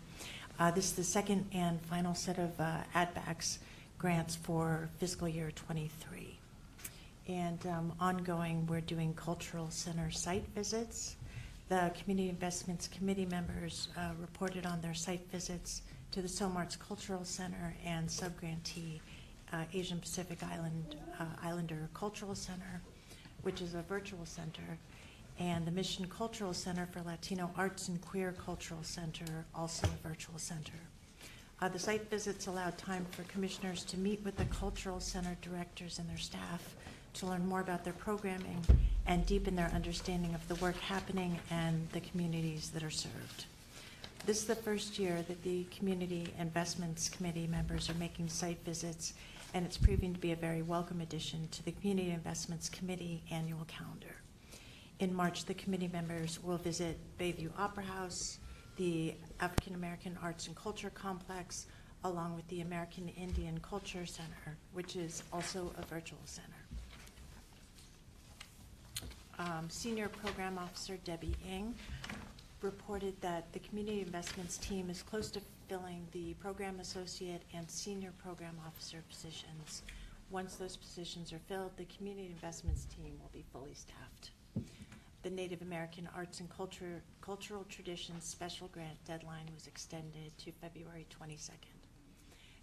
[0.58, 3.58] Uh, This is the second and final set of uh, Adbacks
[3.98, 6.38] grants for fiscal year '23.
[7.28, 11.16] And um, ongoing, we're doing cultural center site visits.
[11.68, 15.82] The Community Investments Committee members uh, reported on their site visits
[16.12, 19.00] to the Somarts Cultural Center and subgrantee
[19.52, 22.80] uh, Asian Pacific Island uh, Islander Cultural Center,
[23.42, 24.78] which is a virtual center,
[25.38, 30.38] and the Mission Cultural Center for Latino Arts and Queer Cultural Center, also a virtual
[30.38, 30.78] center.
[31.60, 35.98] Uh, The site visits allow time for commissioners to meet with the cultural center directors
[35.98, 36.74] and their staff
[37.14, 38.62] to learn more about their programming
[39.06, 43.46] and deepen their understanding of the work happening and the communities that are served.
[44.26, 49.14] This is the first year that the Community Investments Committee members are making site visits,
[49.54, 53.64] and it's proving to be a very welcome addition to the Community Investments Committee annual
[53.66, 54.16] calendar.
[54.98, 58.38] In March, the committee members will visit Bayview Opera House,
[58.76, 61.66] the African American Arts and Culture Complex,
[62.04, 66.48] along with the American Indian Culture Center, which is also a virtual center.
[69.38, 71.74] Um, Senior Program Officer Debbie Ing
[72.62, 78.12] reported that the Community Investments team is close to filling the Program Associate and Senior
[78.22, 79.82] Program Officer positions
[80.30, 84.30] Once those positions are filled, the community investments team will be fully staffed.
[85.26, 91.04] The Native American Arts and Culture, Cultural Traditions Special Grant deadline was extended to February
[91.10, 91.80] 22nd.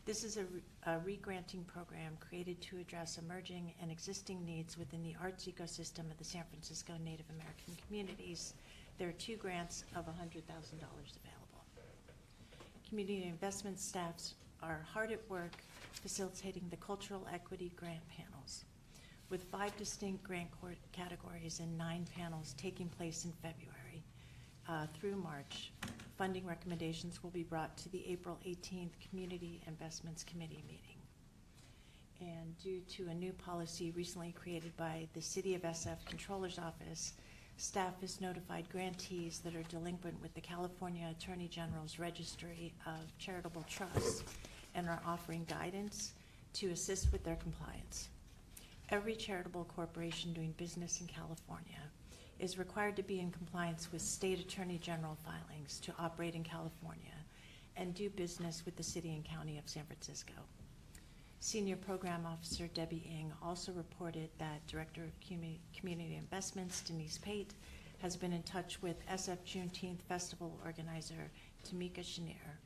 [0.05, 5.03] This is a, re- a re-granting program created to address emerging and existing needs within
[5.03, 8.53] the arts ecosystem of the San Francisco Native American communities.
[8.97, 11.65] There are two grants of $100,000 available.
[12.87, 15.51] Community investment staffs are hard at work
[16.01, 18.63] facilitating the cultural equity grant panels,
[19.33, 24.03] with five distinct grant court categories and nine panels taking place in February
[24.69, 25.71] uh, through March.
[26.19, 31.01] Funding recommendations will be brought to the April 18th Community Investments Committee meeting.
[32.21, 37.13] And due to a new policy recently created by the City of SF Controller's Office,
[37.57, 43.65] staff has notified grantees that are delinquent with the California Attorney General's Registry of Charitable
[43.67, 44.23] Trusts
[44.75, 46.13] and are offering guidance
[46.53, 48.09] to assist with their compliance.
[48.93, 51.81] Every charitable corporation doing business in California
[52.37, 57.17] is required to be in compliance with state attorney general filings to operate in California
[57.75, 60.33] and do business with the city and county of San Francisco.
[61.39, 67.55] Senior Program Officer Debbie Ing also reported that Director of Commu- Community Investments Denise Pate
[67.97, 71.31] has been in touch with SF Juneteenth Festival organizer
[71.67, 72.59] Tamika Chenier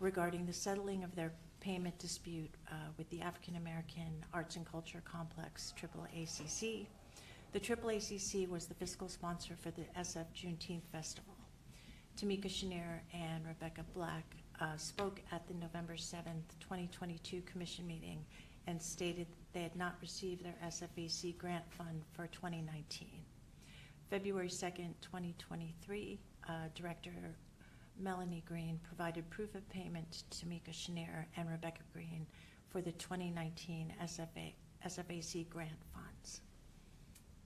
[0.00, 1.34] regarding the settling of their
[1.64, 6.84] payment dispute uh, with the African American Arts and Culture Complex, AAACC.
[7.52, 11.32] The AAACC was the fiscal sponsor for the SF Juneteenth Festival.
[12.20, 18.22] Tamika Chenier and Rebecca Black uh, spoke at the November 7th, 2022 commission meeting
[18.66, 23.08] and stated they had not received their SFAC grant fund for 2019.
[24.10, 27.10] February 2nd, 2023, uh, Director
[27.98, 32.26] Melanie Green provided proof of payment to Mika Chenier and Rebecca Green
[32.68, 34.52] for the 2019 SFA,
[34.86, 36.40] SFAC grant funds.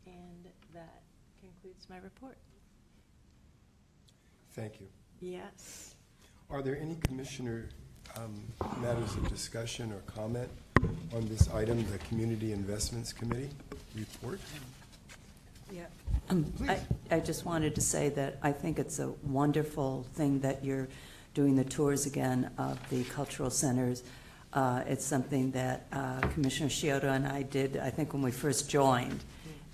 [0.06, 1.02] And that
[1.40, 2.38] concludes my report.
[4.52, 4.86] Thank you.
[5.20, 5.94] Yes.
[6.50, 7.68] Are there any commissioner
[8.16, 8.42] um,
[8.80, 10.48] matters of discussion or comment
[11.14, 13.50] on this item, the Community Investments Committee
[13.94, 14.40] report?
[15.70, 15.84] Yeah.
[16.30, 16.78] Um, I,
[17.10, 20.88] I just wanted to say that I think it's a wonderful thing that you're
[21.34, 24.02] doing the tours again of the cultural centers.
[24.52, 28.68] Uh, It's something that uh, Commissioner Shiota and I did, I think, when we first
[28.68, 29.22] joined.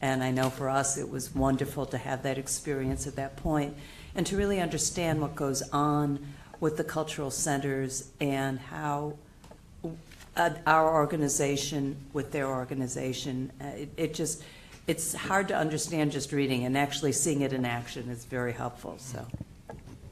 [0.00, 3.74] And I know for us, it was wonderful to have that experience at that point
[4.14, 6.18] and to really understand what goes on
[6.60, 9.14] with the cultural centers and how
[10.36, 14.42] uh, our organization with their organization, uh, it, it just,
[14.86, 18.96] it's hard to understand just reading, and actually seeing it in action is very helpful.
[18.98, 19.26] So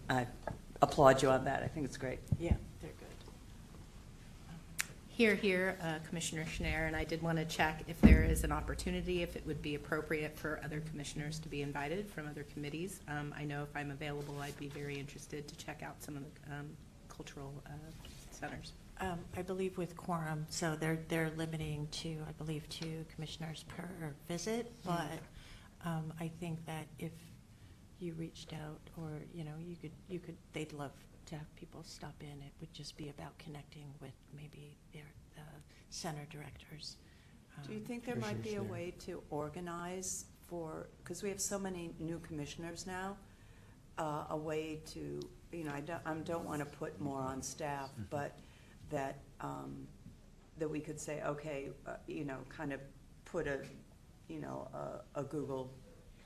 [0.09, 0.27] I
[0.81, 1.63] applaud you on that.
[1.63, 2.19] I think it's great.
[2.41, 3.09] Yeah, they're good.
[5.09, 8.53] Here, here, uh, Commissioner Schnair, and I did want to check if there is an
[8.53, 13.01] opportunity, if it would be appropriate for other commissioners to be invited from other committees.
[13.09, 16.23] Um, I know if I'm available, I'd be very interested to check out some of
[16.23, 16.67] the um,
[17.09, 17.71] cultural uh,
[18.31, 18.73] centers.
[19.03, 24.15] Um, I believe with quorum, so they're, they're limiting to, I believe, two commissioners per
[24.29, 25.19] visit, but
[25.85, 27.11] um, I think that if
[27.99, 30.93] you reached out, or, you know, you could, you could, they'd love
[31.27, 32.29] to have people stop in.
[32.29, 35.43] It would just be about connecting with maybe their uh,
[35.91, 36.97] center directors.
[37.67, 41.29] Do you Um, think there might be a Commissioner way to organize for, because we
[41.29, 43.17] have so many new commissioners now,
[43.99, 47.43] uh, a way to, you know, I don't, I don't want to put more on
[47.43, 48.39] staff, but
[48.93, 49.87] that, um,
[50.59, 52.81] that we could say, okay, uh, you know, kind of
[53.25, 53.59] put a,
[54.29, 55.73] you know, a, a Google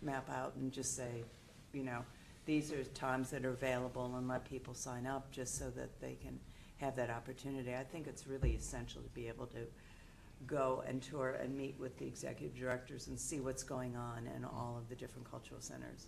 [0.02, 1.24] map out and just say,
[1.72, 2.04] you know,
[2.44, 6.16] these are times that are available and let people sign up just so that they
[6.22, 6.38] can
[6.76, 7.74] have that opportunity.
[7.74, 9.66] I think it's really essential to be able to
[10.46, 14.44] go and tour and meet with the executive directors and see what's going on in
[14.44, 16.06] all of the different cultural centers.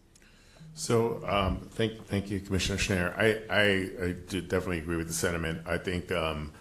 [0.75, 3.19] So, um, thank, thank you, Commissioner Schnair.
[3.19, 5.63] I, I, I definitely agree with the sentiment.
[5.67, 6.53] I think, um,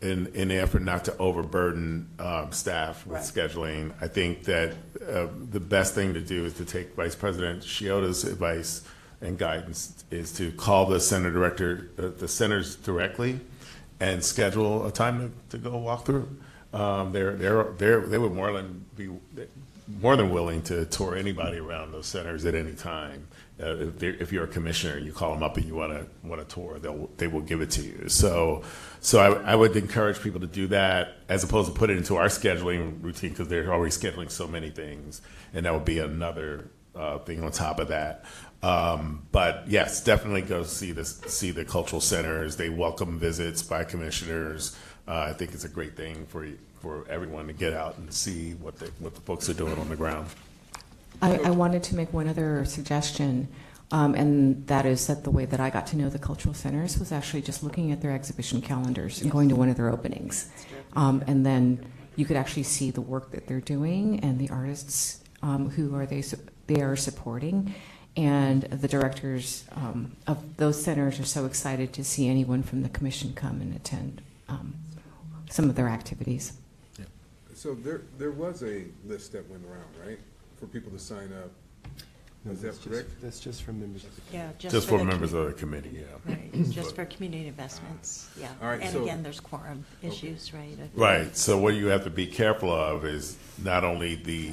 [0.00, 3.24] in, in the effort not to overburden, um, staff with Right.
[3.24, 4.74] scheduling, I think that,
[5.08, 8.82] uh, the best thing to do is to take Vice President Shiota's advice
[9.20, 13.40] and guidance is to call the center director, uh, the centers directly
[13.98, 16.28] and schedule a time to, to go walk through.
[16.72, 19.08] Um, they're, they're, they're, they would more than be,
[20.00, 23.26] more than willing to tour anybody around those centers at any time.
[23.60, 26.04] Uh, if, if you're a commissioner and you call them up and you want to
[26.26, 28.08] want to tour, they'll they will give it to you.
[28.08, 28.62] So,
[29.00, 32.16] so I, I would encourage people to do that as opposed to put it into
[32.16, 36.68] our scheduling routine because they're already scheduling so many things, and that would be another
[36.96, 38.24] uh, thing on top of that.
[38.64, 42.56] Um, but yes, definitely go see this, see the cultural centers.
[42.56, 44.76] They welcome visits by commissioners.
[45.06, 46.48] Uh, I think it's a great thing for
[46.80, 49.88] for everyone to get out and see what the what the folks are doing on
[49.88, 50.26] the ground.
[51.22, 53.48] I, I wanted to make one other suggestion,
[53.90, 56.98] um, and that is that the way that I got to know the cultural centers
[56.98, 60.50] was actually just looking at their exhibition calendars and going to one of their openings.
[60.94, 61.86] Um, and then
[62.16, 66.06] you could actually see the work that they're doing and the artists um, who are
[66.06, 67.74] they su- they are supporting.
[68.16, 72.88] And the directors um, of those centers are so excited to see anyone from the
[72.88, 74.74] commission come and attend um,
[75.50, 76.52] some of their activities.
[77.54, 80.18] So there, there was a list that went around, right,
[80.64, 81.50] for people to sign up?
[82.44, 83.22] No, Is that's that just- correct?
[83.22, 84.36] That's just for members of the committee.
[84.62, 86.30] Yeah, Just for the members of the committee, yeah.
[86.30, 88.48] Right, just for community investments, yeah.
[88.60, 90.72] All right, And so- again, there's quorum issues, right?
[90.78, 91.34] of- Right.
[91.36, 94.52] So what you have to be careful of is not only the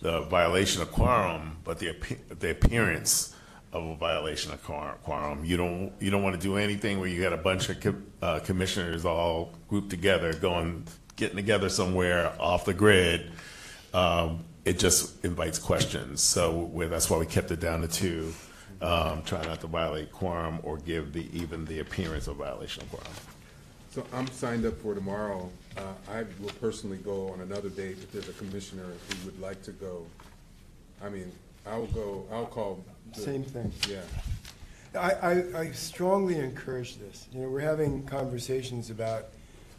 [0.00, 3.32] the violation of quorum, but the appe- the appearance
[3.72, 5.44] of a violation of quor- quorum.
[5.44, 7.94] You don't you don't want to do anything where you got a bunch of co-
[8.20, 10.84] uh, commissioners all grouped together going
[11.14, 13.30] getting together somewhere off the grid.
[13.94, 16.22] Um, it just invites questions.
[16.22, 18.32] So we that's why we kept it down to two.
[18.80, 22.90] Um, try not to violate quorum or give the even the appearance of violation of
[22.90, 23.06] quorum.
[23.90, 25.50] So I'm signed up for tomorrow.
[25.76, 29.62] Uh, I will personally go on another date if there's a commissioner who would like
[29.64, 30.06] to go.
[31.04, 31.30] I mean,
[31.66, 32.82] I'll go, I'll call.
[33.14, 33.70] the- Same thing.
[33.88, 34.00] Yeah.
[34.94, 37.26] I, I, I strongly encourage this.
[37.32, 39.26] You know, we're having conversations about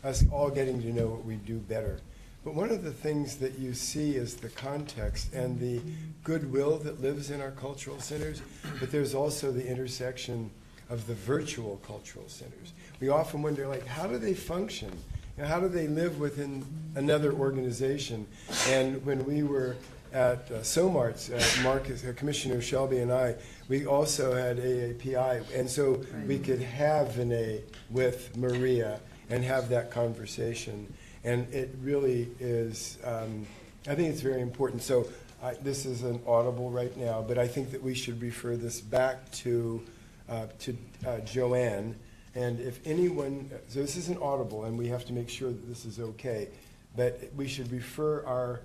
[0.03, 1.99] us all getting to know what we do better.
[2.43, 5.81] But one of the things that you see is the context and the
[6.23, 8.41] goodwill that lives in our cultural centers,
[8.79, 10.51] but there's also the intersection
[10.89, 12.73] of the virtual cultural centers.
[12.99, 14.91] We often wonder, like, how do they function?
[15.37, 16.65] You know, how do they live within
[16.95, 18.27] another organization?
[18.67, 19.77] And when we were
[20.11, 23.35] at uh, SOMARTS, uh, Marcus, uh, Commissioner Shelby and I,
[23.67, 29.89] we also had AAPI, and so we could have Vinay with Maria and have that
[29.89, 30.93] conversation.
[31.23, 33.45] And it really is, um,
[33.87, 34.81] I think it's very important.
[34.81, 35.07] So
[35.41, 38.81] I, this is an audible right now, but I think that we should refer this
[38.81, 39.83] back to,
[40.29, 41.95] uh, to uh, Joanne.
[42.35, 45.67] And if anyone, so this is an audible, and we have to make sure that
[45.67, 46.49] this is okay,
[46.95, 48.61] but we should refer our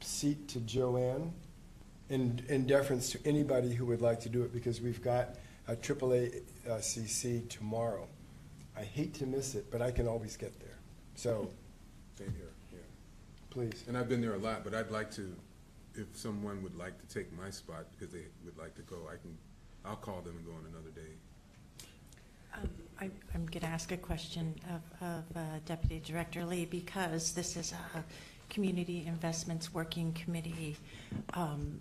[0.00, 1.32] seat to Joanne
[2.08, 5.36] in, in deference to anybody who would like to do it, because we've got
[5.68, 8.06] a AAA uh, CC tomorrow.
[8.76, 10.78] I hate to miss it, but I can always get there.
[11.14, 11.50] So,
[12.20, 12.78] Same here, yeah.
[13.48, 13.84] please.
[13.88, 15.34] And I've been there a lot, but I'd like to,
[15.94, 19.16] if someone would like to take my spot because they would like to go, I
[19.16, 19.36] can,
[19.86, 21.86] I'll call them and go on another day.
[22.54, 22.68] Um,
[23.00, 27.56] I- I'm going to ask a question of of, uh, Deputy Director Lee, because this
[27.56, 28.04] is a
[28.50, 30.76] Community Investments Working Committee
[31.34, 31.80] um,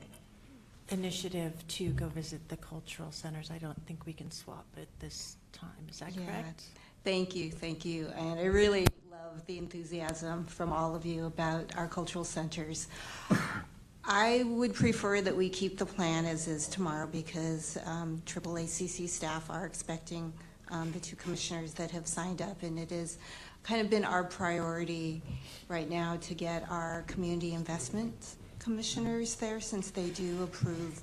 [0.89, 3.51] initiative to go visit the cultural centers.
[3.51, 5.69] I don't think we can swap at this time.
[5.89, 6.25] Is that Yeah.
[6.25, 6.63] correct?
[7.03, 8.07] Thank you, thank you.
[8.15, 8.85] And I really
[9.29, 12.87] love the enthusiasm from all of you about our cultural centers.
[14.03, 19.47] I would prefer that we keep the plan as is tomorrow because um, AAACC staff
[19.51, 20.33] are expecting
[20.71, 23.19] um, the two commissioners that have signed up, and it has
[23.61, 25.21] kind of been our priority
[25.67, 31.01] right now to get our community investment commissioners there since they do approve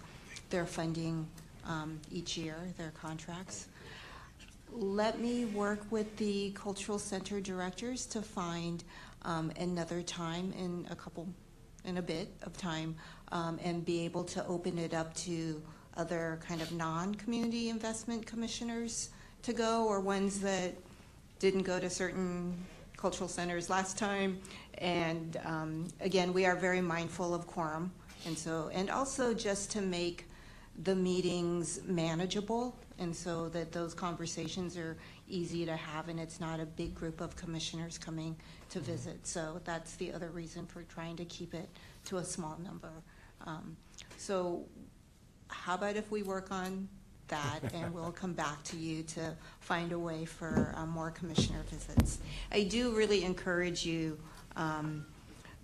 [0.50, 1.28] their funding
[1.64, 3.68] um, each year, their contracts.
[4.78, 8.84] Let me work with the cultural center directors to find
[9.22, 11.26] um, another time in a couple,
[11.86, 12.94] in a bit of time,
[13.32, 15.62] um, and be able to open it up to
[15.96, 19.08] other kind of non-community investment commissioners
[19.44, 20.74] to go, or ones that
[21.38, 22.54] didn't go to certain
[22.98, 24.38] cultural centers last time.
[24.76, 27.90] And um, again, we are very mindful of quorum,
[28.26, 30.26] and so, and also just to make
[30.82, 34.96] the meetings manageable, and so that those conversations are
[35.28, 38.36] easy to have, and it's not a big group of commissioners coming
[38.70, 39.26] to visit.
[39.26, 41.68] So that's the other reason for trying to keep it
[42.06, 42.92] to a small number.
[43.46, 43.76] Um,
[44.18, 44.64] So
[45.48, 46.88] how about if we work on
[47.28, 51.62] that, and we'll come back to you to find a way for uh, more commissioner
[51.70, 52.18] visits.
[52.52, 54.18] I do really encourage you,
[54.56, 55.04] um,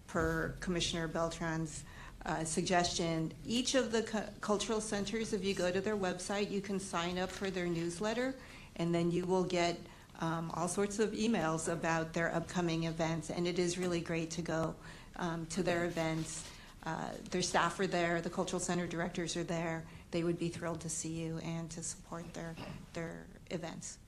[0.07, 1.85] per Commissioner Beltran's
[2.27, 6.61] uh, suggestion, each of the cu- cultural centers, if you go to their website, you
[6.61, 8.35] can sign up for their newsletter,
[8.77, 9.79] and then you will get
[10.21, 14.43] um, all sorts of emails about their upcoming events, and it is really great to
[14.43, 14.75] go
[15.17, 16.45] um, to their events.
[16.85, 19.85] Uh, Their staff are there, the cultural center directors are there.
[20.11, 22.55] They would be thrilled to see you and to support their,
[22.93, 23.99] their events.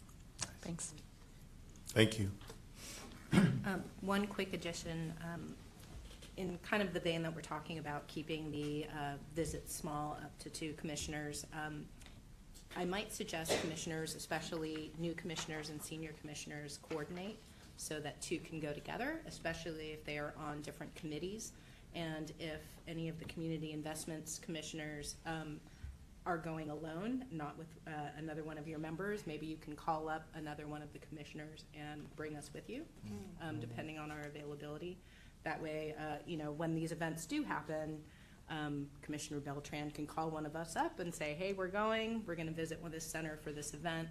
[0.61, 0.93] Thanks.
[1.89, 2.31] Thank you.
[3.33, 5.13] Um, One quick addition.
[5.23, 5.55] um,
[6.37, 10.37] in kind of the vein that we're talking about, keeping the uh, visits small up
[10.41, 11.85] to two commissioners, um,
[12.77, 17.39] I might suggest commissioners, especially new commissioners and senior commissioners, coordinate
[17.77, 21.53] so that two can go together, especially if they are on different committees.
[21.95, 25.61] And if any of the community investments commissioners um,
[26.27, 30.09] are going alone, not with uh, another one of your members, maybe you can call
[30.09, 32.83] up another one of the commissioners and bring us with you,
[33.43, 34.97] um, depending on our availability.
[35.45, 37.99] That way, uh, you know, when these events do happen,
[38.49, 42.35] um, Commissioner Beltran can call one of us up and say, hey, we're going, we're
[42.35, 44.09] going to visit with this center for this event.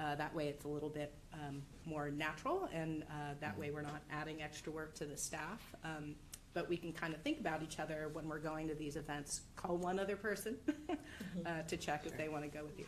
[0.00, 3.82] Uh, That way, it's a little bit um, more natural, and uh, that way, we're
[3.82, 5.74] not adding extra work to the staff.
[5.84, 6.14] Um,
[6.54, 9.42] But we can kind of think about each other when we're going to these events.
[9.56, 10.56] Call one other person
[11.46, 12.86] uh, to check if they want to go with you.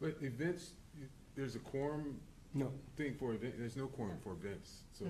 [0.00, 0.72] But events,
[1.34, 2.20] there's a quorum
[2.54, 2.70] No.
[2.96, 5.06] thing for event, there's no quorum for events, so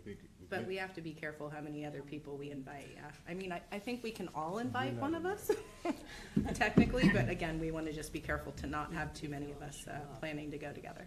[0.00, 0.18] I think.
[0.48, 3.02] But we have to be careful how many other people we invite, yeah.
[3.28, 5.50] I mean, I, I think we can all invite one of us,
[6.54, 9.62] technically, but again, we want to just be careful to not have too many of
[9.62, 11.06] us uh, planning to go together.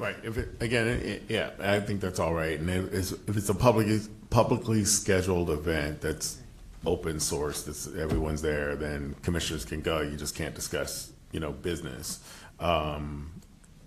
[0.00, 3.12] Right, if it, again, it- it- yeah, I think that's all right, and if it's,
[3.12, 6.38] if it's a publicly, publicly scheduled event that's
[6.86, 11.52] open source, that's, everyone's there, then commissioners can go, you just can't discuss, you know,
[11.52, 12.20] business.
[12.60, 13.30] Um,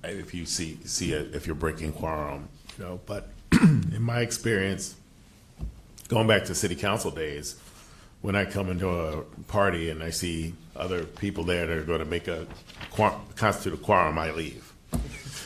[0.03, 2.47] if you see, see it, if you're breaking quorum,
[2.79, 3.29] you know, but
[3.61, 4.95] in my experience,
[6.07, 7.55] going back to city council days,
[8.21, 11.99] when I come into a party and I see other people there that are going
[11.99, 12.47] to make a
[12.91, 14.73] quorum, constitute a quorum, I leave.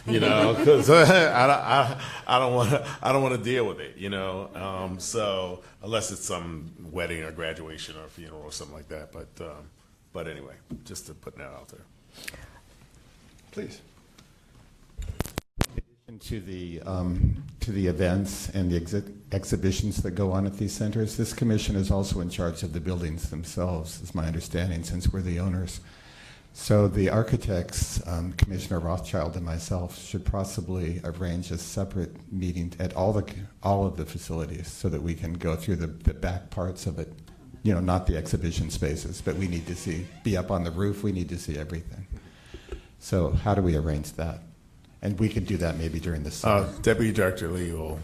[0.05, 3.65] You know, because I, don't- I, I don't want to I don't want to deal
[3.65, 3.97] with it.
[3.97, 8.89] You know, um, so unless it's some wedding or graduation or funeral or something like
[8.89, 9.11] that.
[9.11, 9.69] But um,
[10.13, 10.55] but anyway,
[10.85, 11.85] just to put that out there.
[13.51, 13.81] Please.
[16.19, 20.71] To the, um, to the events and the exhi- exhibitions that go on at these
[20.71, 25.11] centers, this commission is also in charge of the buildings themselves, is my understanding, since
[25.11, 25.79] we're the owners.
[26.53, 32.95] So the architects, um, Commissioner Rothschild and myself, should possibly arrange a separate meeting at
[32.95, 33.33] all the,
[33.63, 36.99] all of the facilities so that we can go through the, the back parts of
[36.99, 37.11] it.
[37.63, 40.71] You know, not the exhibition spaces, but we need to see, be up on the
[40.71, 42.05] roof, we need to see everything.
[42.99, 44.39] So how do we arrange that?
[45.03, 46.71] And we could do that maybe during the Uh.
[46.81, 47.99] Deputy Director Lee will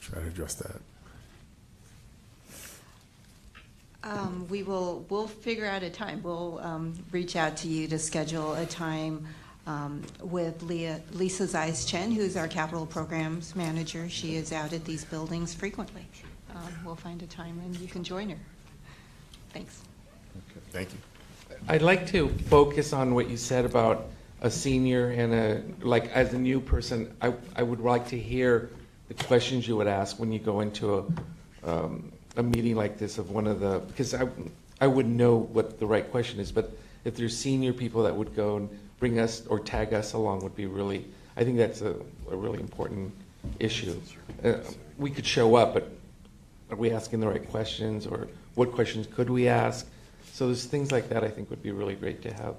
[0.00, 0.76] try to address that.
[4.04, 6.22] Um, We will, we'll figure out a time.
[6.22, 9.26] We'll um, reach out to you to schedule a time
[9.66, 14.10] um, with Leah, Lisa Zeiss Chen, who's our capital programs manager.
[14.10, 16.06] She is out at these buildings frequently.
[16.54, 18.38] Um, We'll find a time and you can join her.
[19.54, 19.80] Thanks.
[20.50, 20.60] Okay.
[20.70, 20.98] Thank you.
[21.68, 24.10] I'd like to focus on what you said about
[24.44, 28.68] a senior and a, like, as a new person, I, I would like to hear
[29.08, 31.04] the questions you would ask when you go into a,
[31.70, 34.28] um, a meeting like this of one of the, because I,
[34.82, 36.76] I wouldn't know what the right question is, but
[37.06, 38.68] if there's senior people that would go and
[38.98, 41.06] bring us or tag us along would be really,
[41.38, 41.96] I think that's a,
[42.30, 43.14] a really important
[43.58, 43.98] issue.
[44.44, 44.56] Uh,
[44.98, 45.90] We could show up, but
[46.70, 49.86] are we asking the right questions, or what questions could we ask?
[50.34, 52.56] So there's things like that I think would be really great to have.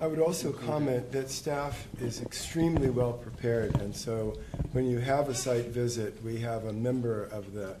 [0.00, 4.38] I would also comment that staff is extremely well prepared, and so
[4.72, 7.76] when you have a site visit, we have a member of the,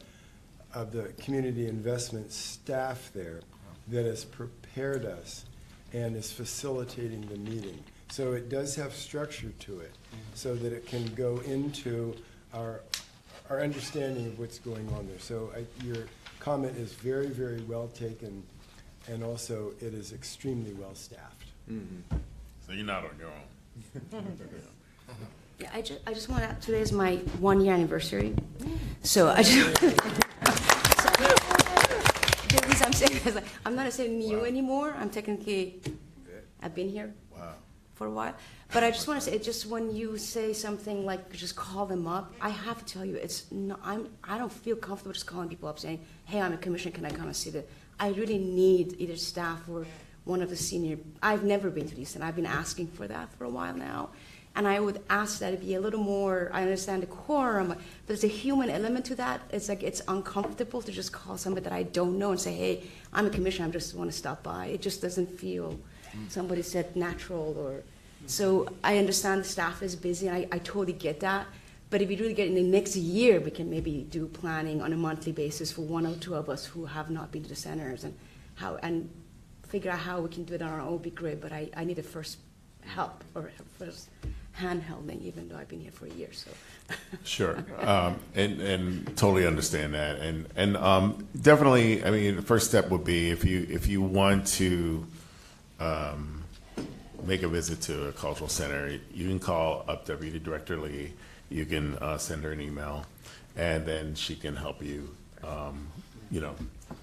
[0.72, 3.40] of the community investment staff there
[3.88, 5.44] that has prepared us
[5.92, 7.82] and is facilitating the meeting.
[8.10, 9.92] So it does have structure to it,
[10.34, 12.14] so that it can go into
[12.54, 12.82] our,
[13.50, 15.18] our understanding of what's going on there.
[15.18, 16.06] So I, your
[16.38, 18.42] comment is very, very well taken,
[19.08, 21.41] and also it is extremely well staffed.
[21.70, 22.16] Mm-hmm.
[22.66, 24.24] So you're not on your own.
[25.58, 28.34] Yeah, I just, I just want to, today is my one-year anniversary,
[29.02, 29.80] so I just.
[32.52, 35.80] The reason I'm saying is, like, I'm not saying new anymore, I'm technically,
[36.62, 37.54] I've been here Wow.
[37.94, 38.34] for a while,
[38.72, 42.06] but I just want to say, just when you say something like, just call them
[42.06, 45.48] up, I have to tell you, it's, no, I'm, I don't feel comfortable just calling
[45.48, 47.64] people up saying, hey, I'm a commissioner, can I come and see the,
[47.98, 49.86] I really need either staff or
[50.24, 53.32] one of the senior, I've never been to these, and I've been asking for that
[53.34, 54.10] for a while now.
[54.54, 57.78] And I would ask that it be a little more, I understand the quorum, but
[58.06, 59.40] there's a human element to that.
[59.50, 62.84] It's like, it's uncomfortable to just call somebody that I don't know and say, hey,
[63.14, 64.66] I'm a commissioner, I just want to stop by.
[64.66, 65.80] It just doesn't feel,
[66.28, 67.82] somebody said natural or,
[68.26, 71.46] so I understand the staff is busy, and I, I totally get that.
[71.88, 74.92] But if you really get in the next year, we can maybe do planning on
[74.92, 77.56] a monthly basis for one or two of us who have not been to the
[77.56, 78.14] centers and
[78.54, 79.10] how, and
[79.72, 81.70] figure out how we can do it on our own would be great, but I,
[81.74, 82.36] I need a first
[82.82, 84.10] help or first
[84.58, 86.50] handholding, even though I've been here for a year, so.
[87.24, 92.04] Sure, um, and and totally understand that, and and um, definitely.
[92.04, 95.06] I mean, the first step would be if you if you want to
[95.80, 96.44] um,
[97.22, 101.14] make a visit to a cultural center, you can call up Deputy Director Lee.
[101.48, 103.06] You can uh, send her an email,
[103.56, 105.08] and then she can help you.
[105.42, 105.88] Um,
[106.30, 106.54] you know,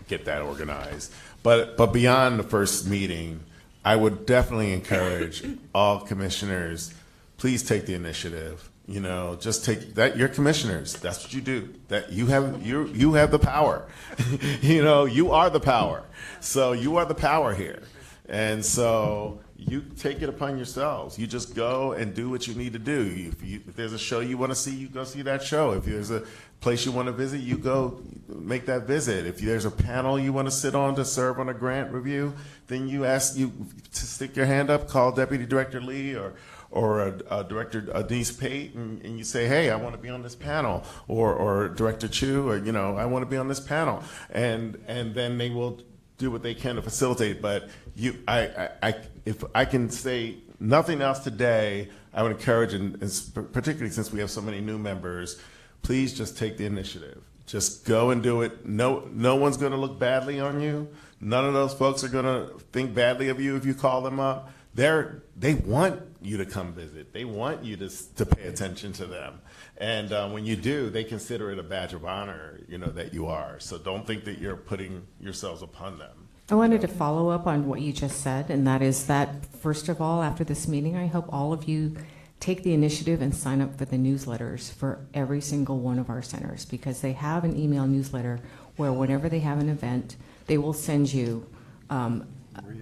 [0.08, 1.14] get that organized.
[1.44, 3.42] But but beyond the first meeting,
[3.84, 5.44] I would definitely encourage
[5.76, 6.94] all commissioners.
[7.38, 8.70] Please take the initiative.
[8.88, 10.18] You know, just take that.
[10.18, 10.94] You're commissioners.
[10.94, 11.74] That's what you do.
[11.90, 13.86] That you have you you have the power.
[14.62, 16.04] you know, you are the power.
[16.40, 17.84] So you are the power here,
[18.28, 21.20] and so you take it upon yourselves.
[21.20, 23.32] You just go and do what you need to do.
[23.32, 25.72] If, you, if there's a show you want to see, you go see that show.
[25.72, 26.24] If there's a
[26.62, 29.26] place you want to visit, you go make that visit.
[29.26, 32.34] If there's a panel you want to sit on to serve on a grant review,
[32.68, 33.52] then you ask you
[33.94, 36.34] to stick your hand up, call Deputy Director Lee or
[36.72, 40.02] or uh, uh, Director uh, Denise Pate, and, and, you say, "Hey, I want to
[40.02, 43.38] be on this panel," or or Director Chu, or you know, "I want to be
[43.38, 45.82] on this panel," and and then they will
[46.20, 47.42] do what they can to facilitate.
[47.42, 48.96] But you, I, I, I
[49.26, 53.00] if I can say nothing else today, I would encourage, and
[53.34, 55.42] particularly since we have so many new members,
[55.82, 57.24] please just take the initiative.
[57.48, 58.68] Just go and do it.
[58.68, 60.88] No, no one's going to look badly on you.
[61.20, 64.20] None of those folks are going to think badly of you if you call them
[64.20, 64.52] up.
[64.76, 67.12] They're they want you to come visit.
[67.12, 69.42] They want you to to pay attention to them.
[69.80, 73.14] And uh, when you do, they consider it a badge of honor, you know, that
[73.14, 73.60] you are.
[73.60, 76.28] So don't think that you're putting yourselves upon them.
[76.52, 79.88] I wanted to follow up on what you just said, and that is that, first
[79.88, 81.96] of all, after this meeting, I hope all of you
[82.40, 86.22] take the initiative and sign up for the newsletters for every single one of our
[86.22, 88.40] centers because they have an email newsletter
[88.78, 90.16] where, whenever they have an event,
[90.48, 91.46] they will send you
[91.90, 92.28] um,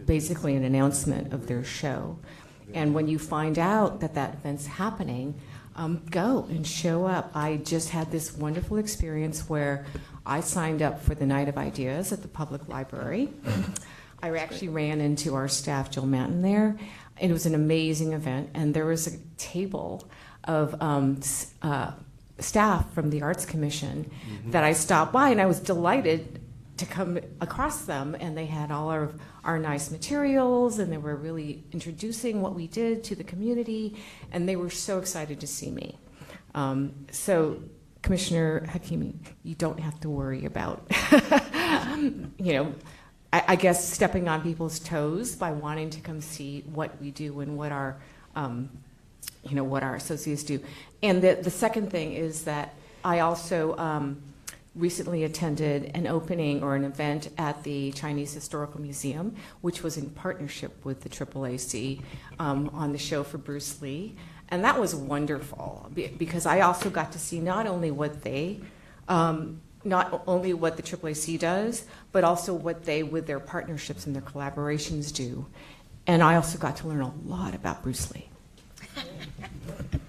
[0.05, 2.17] basically an announcement of their show.
[2.73, 5.35] And when you find out that that event's happening,
[5.78, 7.32] um, go and show up.
[7.36, 9.86] I just had this wonderful experience where
[10.25, 13.30] I signed up for the Night of Ideas at the public library.
[14.21, 16.78] I actually ran into our staff, Jill Manton, there.
[17.21, 20.09] It was an amazing event, and there was a table
[20.43, 21.19] of um,
[21.61, 21.91] uh,
[22.39, 24.51] staff from the Arts Commission mm-hmm.
[24.51, 26.41] that I stopped by, and I was delighted
[26.78, 31.15] to come across them, and they had all of our nice materials, and they were
[31.15, 33.95] really introducing what we did to the community,
[34.32, 35.97] and they were so excited to see me.
[36.53, 37.59] Um, so,
[38.01, 40.88] Commissioner Hakimi, you don't have to worry about,
[42.38, 42.73] you know,
[43.34, 47.41] I, I, guess stepping on people's toes by wanting to come see what we do
[47.41, 47.97] and what our,
[48.36, 48.69] um,
[49.43, 50.59] you know, what our associates do.
[51.03, 54.21] And the, the second thing is that I also um,
[54.78, 60.09] recently attended an opening or an event at the Chinese Historical Museum, which was in
[60.11, 62.01] partnership with the AAAC
[62.39, 64.15] um, on the show for Bruce Lee.
[64.49, 68.61] And that was wonderful because I also got to see not only what they,
[69.09, 74.15] um, not only what the AAAC does, but also what they, with their partnerships and
[74.15, 75.45] their collaborations, do.
[76.05, 78.30] And I also got to learn a lot about Bruce Lee.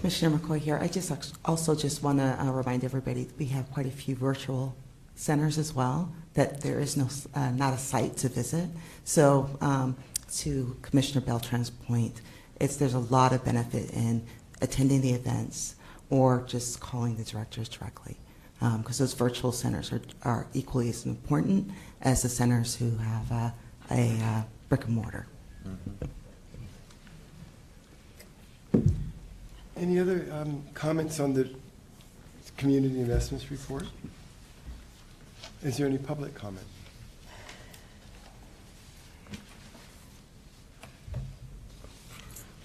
[0.00, 0.78] Commissioner McCoy here.
[0.80, 1.12] I just
[1.44, 4.74] also just want to uh, remind everybody we have quite a few virtual
[5.14, 6.10] centers as well.
[6.32, 8.70] That there is no uh, not a site to visit.
[9.04, 9.94] So um,
[10.36, 12.22] to Commissioner Beltran's point,
[12.58, 14.24] it's there's a lot of benefit in
[14.62, 15.74] attending the events
[16.08, 18.16] or just calling the directors directly
[18.58, 21.70] because um, those virtual centers are, are equally as important
[22.00, 23.50] as the centers who have uh,
[23.90, 25.26] a uh, brick and mortar.
[25.66, 26.06] Mm-hmm.
[29.80, 31.48] Any other um, comments on the
[32.58, 33.86] community investments report?
[35.62, 36.66] Is there any public comment?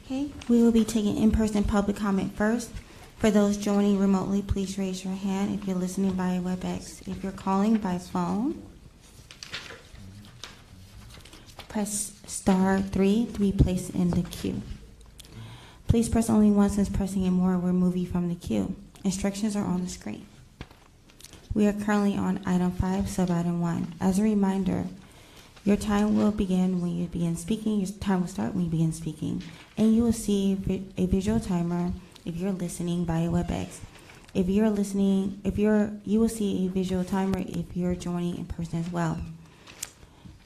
[0.06, 2.72] Okay, we will be taking in-person public comment first.
[3.18, 7.08] For those joining remotely, please raise your hand if you're listening via WebEx.
[7.08, 8.62] If you're calling by phone,
[11.70, 14.62] press star three to be placed in the queue.
[15.88, 18.76] Please press only once since pressing it more will remove you from the queue.
[19.04, 20.26] Instructions are on the screen.
[21.54, 23.94] We are currently on item five, sub-item one.
[24.02, 24.86] As a reminder,
[25.64, 27.80] your time will begin when you begin speaking.
[27.80, 29.44] Your time will start when you begin speaking.
[29.78, 30.58] And you will see
[30.98, 31.92] a visual timer
[32.26, 33.78] if you're listening via WebEx.
[34.34, 38.46] If you're listening, if you're, you will see a visual timer if you're joining in
[38.46, 39.20] person as well.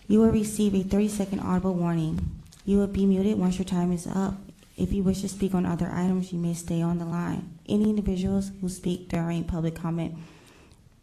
[0.08, 2.42] You will receive a 30 second audible warning.
[2.66, 4.36] You will be muted once your time is up
[4.80, 7.60] if you wish to speak on other items, you may stay on the line.
[7.68, 10.16] Any individuals who speak during public comment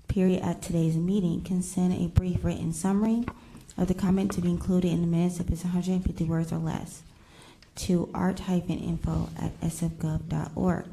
[0.09, 3.25] period at today's meeting can send a brief written summary
[3.77, 7.03] of the comment to be included in the minutes if it's 150 words or less.
[7.77, 10.87] to art-info at sfgov.org.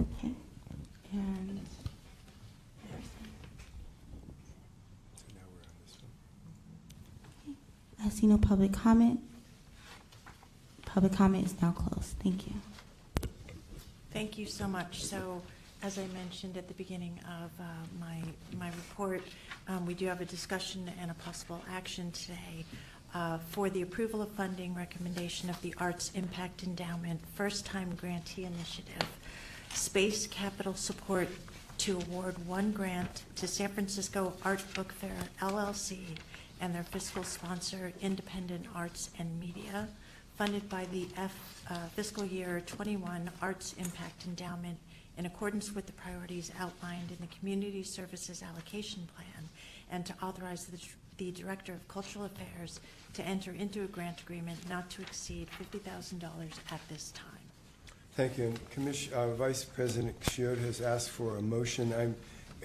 [0.00, 0.32] Okay.
[1.12, 1.60] And
[5.14, 5.96] So now we're on this
[7.46, 7.56] one.
[8.04, 9.20] I see no public comment.
[10.92, 12.16] Public comment is now closed.
[12.22, 12.52] Thank you.
[14.12, 15.02] Thank you so much.
[15.02, 15.40] So,
[15.82, 17.64] as I mentioned at the beginning of uh,
[17.98, 18.22] my,
[18.58, 19.22] my report,
[19.68, 22.66] um, we do have a discussion and a possible action today
[23.14, 28.44] uh, for the approval of funding recommendation of the Arts Impact Endowment First Time Grantee
[28.44, 29.08] Initiative,
[29.72, 31.28] Space Capital Support
[31.78, 36.00] to award one grant to San Francisco Art Book Fair LLC
[36.60, 39.88] and their fiscal sponsor, Independent Arts and Media,
[40.36, 44.78] funded by the F, uh, fiscal year 21 Arts Impact Endowment
[45.18, 49.48] in accordance with the priorities outlined in the Community Services Allocation Plan,
[49.90, 50.78] and to authorize the,
[51.18, 52.80] the Director of Cultural Affairs
[53.14, 56.22] to enter into a grant agreement not to exceed $50,000
[56.70, 57.26] at this time.
[58.14, 58.54] Thank you.
[59.14, 61.92] Uh, Vice President Shiota has asked for a motion.
[61.94, 62.14] I'm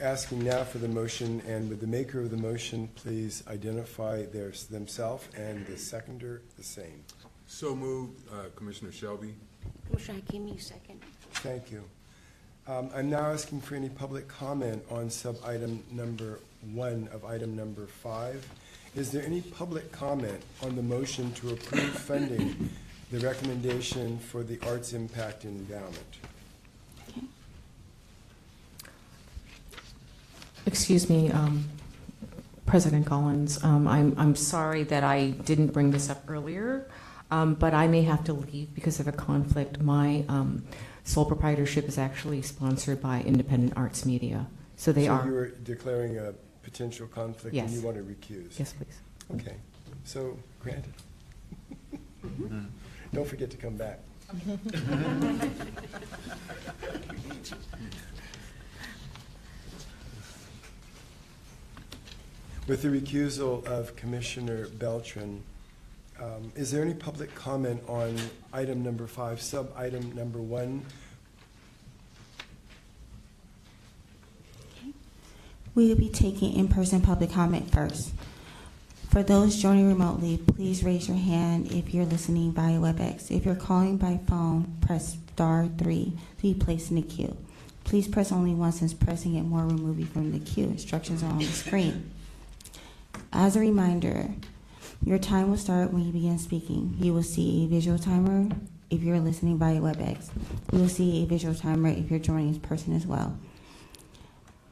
[0.01, 4.51] asking now for the motion, and would the maker of the motion please identify their,
[4.69, 7.03] themselves and the seconder the same?
[7.47, 9.33] So moved, uh, Commissioner Shelby.
[9.87, 11.01] Commissioner Hakimi, you second.
[11.31, 11.83] Thank you.
[12.67, 16.39] Um, I'm now asking for any public comment on sub-item number
[16.73, 18.45] one of item number five.
[18.95, 22.69] Is there any public comment on the motion to approve funding
[23.11, 26.17] the recommendation for the Arts Impact Endowment?
[30.65, 31.63] Excuse me, um,
[32.65, 36.89] President Collins, um, I'm, I'm sorry that I didn't bring this up earlier,
[37.31, 39.81] um, but I may have to leave because of a conflict.
[39.81, 40.63] My um,
[41.03, 45.25] sole proprietorship is actually sponsored by Independent Arts Media, so they So are.
[45.25, 47.73] you were declaring a potential conflict and Yes.
[47.73, 48.57] you want to recuse?
[48.59, 48.99] Yes, please.
[49.41, 49.55] Okay,
[50.03, 50.93] so granted.
[53.13, 53.99] Don't forget to come back.
[62.67, 65.43] With the recusal of Commissioner Beltran,
[66.19, 68.15] um, is there any public comment on
[68.53, 70.85] item number five, sub-item number one?
[75.75, 78.11] We will be taking in-person public comment first.
[79.09, 83.31] For those joining remotely, please raise your hand if you're listening via WebEx.
[83.31, 87.37] If you're calling by phone, press star three to be placed in the queue.
[87.83, 90.65] Please press only once since pressing it more will remove you from the queue.
[90.65, 92.11] Instructions are on the screen.
[93.31, 94.31] As a reminder,
[95.05, 96.95] your time will start when you begin speaking.
[96.99, 98.49] You will see a visual timer
[98.89, 100.29] if you're listening via WebEx.
[100.71, 103.37] You will see a visual timer if you're joining in person as well.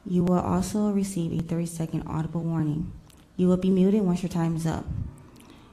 [0.04, 2.92] You will also receive a 30 second audible warning.
[3.36, 4.84] You will be muted once your time is up.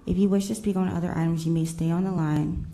[0.06, 2.68] If you wish to speak on other items, you may stay on the line.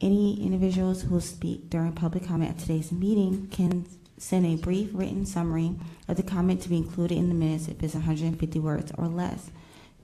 [0.00, 5.26] Any individuals who speak during public comment at today's meeting can send a brief written
[5.26, 5.74] summary
[6.08, 9.50] of the comment to be included in the minutes if it's 150 words or less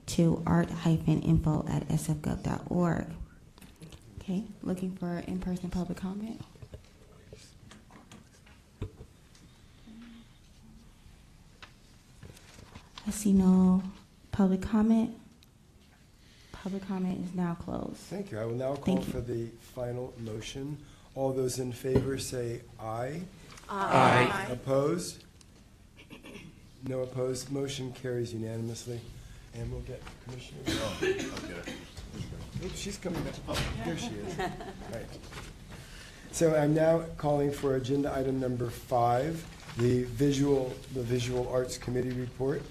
[0.09, 3.05] to art-info at sfgov.org.
[4.19, 6.41] Okay, looking for in-person public comment?
[13.07, 13.81] I see no
[14.31, 15.15] public comment.
[16.51, 17.95] Public comment is now closed.
[17.95, 18.39] Thank you.
[18.39, 19.13] I will now call Thank you.
[19.13, 20.77] for the final motion.
[21.15, 23.21] All those in favor say aye.
[23.69, 24.47] Aye.
[24.51, 25.23] Opposed?
[26.87, 27.51] No opposed.
[27.51, 28.99] Motion carries unanimously.
[29.55, 30.59] And we'll get Commissioner.
[30.67, 31.73] Oh, I'll get it.
[32.65, 33.33] Oops, she's coming back.
[33.47, 34.37] Oh, there she is.
[34.37, 35.05] Right.
[36.31, 39.43] So I'm now calling for agenda item number five,
[39.77, 42.61] the visual, the Visual Arts Committee report.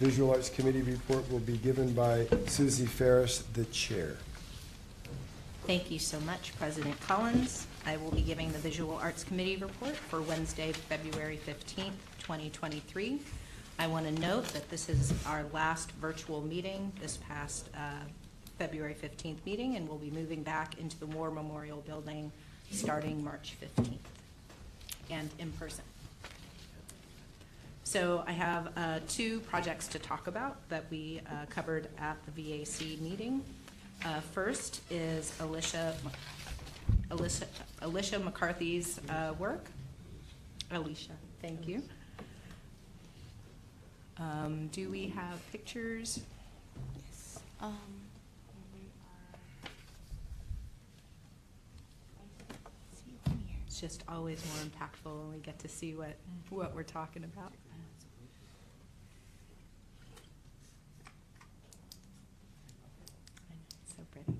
[0.00, 4.16] Visual Arts Committee report will be given by Suzie Ferras, the chair.
[5.66, 7.66] Thank you so much, President Collins.
[7.84, 13.18] I will be giving the Visual Arts Committee report for Wednesday, February 15th, 2023.
[13.80, 17.78] I want to note that this is our last virtual meeting, this past uh,
[18.58, 22.32] February 15th meeting, and we'll be moving back into the War Memorial Building
[22.72, 23.98] starting March 15th,
[25.10, 25.84] and in person.
[27.84, 32.32] So I have uh, two projects to talk about that we uh, covered at the
[32.32, 33.44] VAC meeting.
[34.04, 35.94] Uh, First is Alicia,
[37.12, 37.46] Alicia,
[37.80, 39.66] Alicia McCarthy's uh, work.
[40.72, 41.80] Alicia, thank you.
[44.20, 46.20] Um, Do we have pictures?
[47.60, 47.76] Um,
[53.66, 56.16] It's just always more impactful when we get to see what,
[56.50, 57.52] what we're talking about.
[63.48, 64.32] I know, it's so pretty.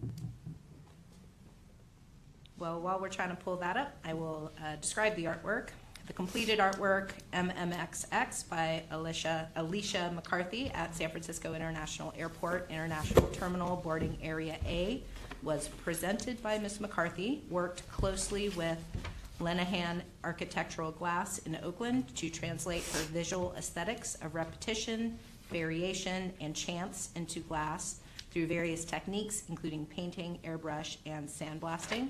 [2.59, 5.68] Well, while we're trying to pull that up, I will uh, describe the artwork.
[6.09, 13.76] The completed artwork, MMXX by Alicia, Alicia McCarthy at San Francisco International Airport International Terminal
[13.76, 15.02] Boarding Area A,
[15.42, 16.80] was presented by Ms.
[16.80, 18.78] McCarthy, worked closely with
[19.38, 25.18] Lenahan Architectural Glass in Oakland to translate her visual aesthetics of repetition,
[25.50, 28.00] variation, and chance into glass
[28.30, 32.09] through various techniques, including painting, airbrush, and sandblasting.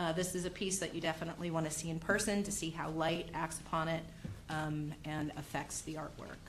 [0.00, 2.70] Uh, this is a piece that you definitely want to see in person to see
[2.70, 4.02] how light acts upon it
[4.48, 6.40] um, and affects the artwork.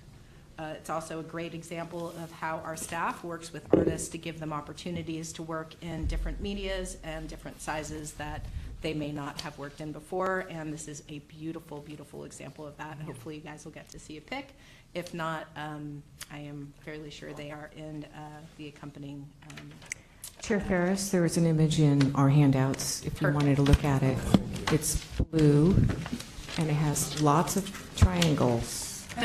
[0.57, 4.39] Uh, it's also a great example of how our staff works with artists to give
[4.39, 8.45] them opportunities to work in different medias and different sizes that
[8.81, 10.47] they may not have worked in before.
[10.49, 12.99] And this is a beautiful, beautiful example of that.
[13.01, 14.55] Hopefully, you guys will get to see a pic.
[14.93, 19.71] If not, um, I am fairly sure they are in uh, the accompanying um,
[20.41, 24.01] Chair Ferras, there was an image in our handouts, if you wanted to look at
[24.01, 24.17] it.
[24.71, 25.75] It's blue,
[26.57, 29.05] and it has lots of triangles.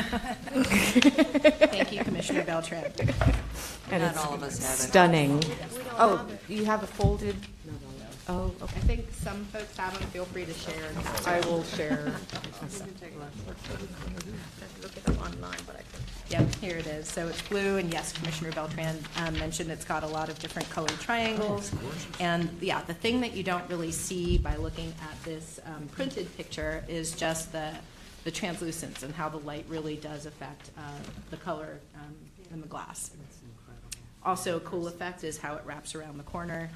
[0.53, 2.83] Thank you, Commissioner Beltran.
[3.89, 4.89] And Not it's all of us have it.
[4.89, 5.43] Stunning.
[5.97, 7.35] Oh, you have it folded?
[8.29, 10.07] Oh, I think some folks have them.
[10.09, 10.89] Feel free to share.
[11.25, 12.13] I will share.
[14.81, 15.81] Look it up online, but I.
[16.29, 17.07] Yep, here it is.
[17.07, 20.69] So it's blue, and yes, Commissioner Beltran um, mentioned it's got a lot of different
[20.69, 21.71] colored triangles.
[22.19, 26.35] And yeah, the thing that you don't really see by looking at this um, printed
[26.35, 27.71] picture is just the,
[28.25, 30.81] the translucence and how the light really does affect uh,
[31.31, 32.13] the color um,
[32.51, 33.11] in the glass.
[34.25, 36.69] Also, a cool effect is how it wraps around the corner.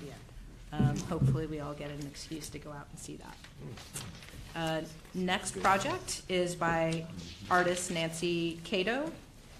[0.71, 3.37] Um, Hopefully, we all get an excuse to go out and see that.
[4.55, 4.81] Uh,
[5.13, 7.05] Next project is by
[7.49, 9.11] artist Nancy Cato.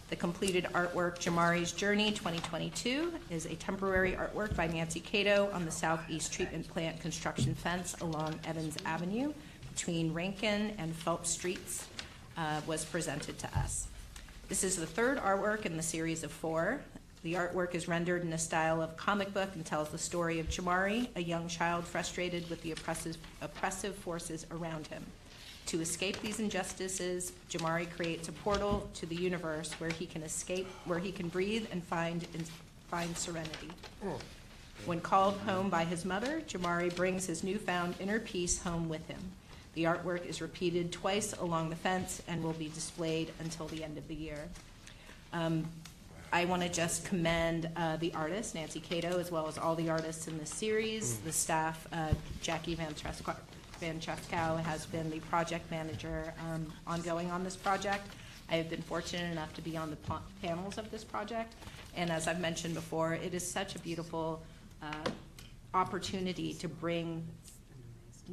[0.10, 5.72] The completed artwork, Jamari's Journey 2022, is a temporary artwork by Nancy Cato on the
[5.72, 9.34] southeast treatment plant construction fence along Evans Avenue
[9.74, 11.88] between Rankin and Phelps Streets,
[12.38, 13.88] uh, was presented to us.
[14.50, 16.82] This is the third artwork in the series of four.
[17.24, 20.48] The artwork is rendered in a style of comic book and tells the story of
[20.50, 25.06] Jamari, a young child frustrated with the oppressive, oppressive forces around him.
[25.68, 30.68] To escape these injustices, Jamari creates a portal to the universe where he can escape,
[30.86, 32.50] where he can breathe and find, and
[32.90, 33.70] find serenity.
[34.86, 39.20] When called home by his mother, Jamari brings his newfound inner peace home with him.
[39.76, 44.00] The artwork is repeated twice along the fence and will be displayed until the end
[44.00, 44.50] of the year.
[45.34, 45.66] Um,
[46.34, 49.90] I want to just commend uh, the artist, Nancy Cato, as well as all the
[49.90, 53.36] artists in this series, the staff, uh, Jackie von Treskow-
[53.82, 54.00] Van
[54.64, 58.08] has been the project manager um, ongoing on this project.
[58.50, 61.54] I have been fortunate enough to be on the pa- panels of this project,
[61.98, 64.42] and as I've mentioned before, it is such a beautiful
[64.82, 64.94] uh,
[65.74, 67.28] opportunity to bring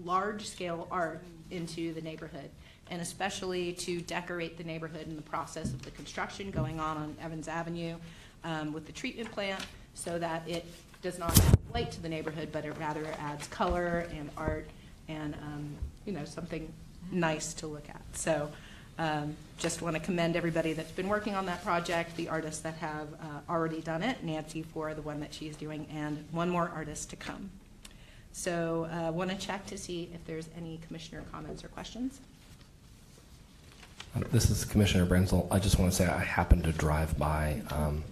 [0.05, 2.51] large-scale art into the neighborhood,
[2.91, 7.17] and especially to decorate the neighborhood in the process of the construction going on on
[7.23, 7.97] Evans Avenue
[8.45, 9.65] um, with the treatment plant,
[9.95, 10.65] so that it
[11.03, 14.69] does not add light to the neighborhood, but it rather adds color and art
[15.09, 15.69] and, um,
[16.07, 16.73] you know, something
[17.11, 18.03] nice to look at.
[18.13, 18.51] So
[18.99, 22.75] um, just want to commend everybody that's been working on that project, the artists that
[22.75, 26.71] have uh, already done it, Nancy for the one that she's doing, and one more
[26.75, 27.51] artist to come.
[28.33, 32.21] So uh, want to check to see if there's any commissioner comments or questions.
[34.27, 35.47] This is Commissioner Brenzel.
[35.51, 38.03] I just want to say I happened to drive by um,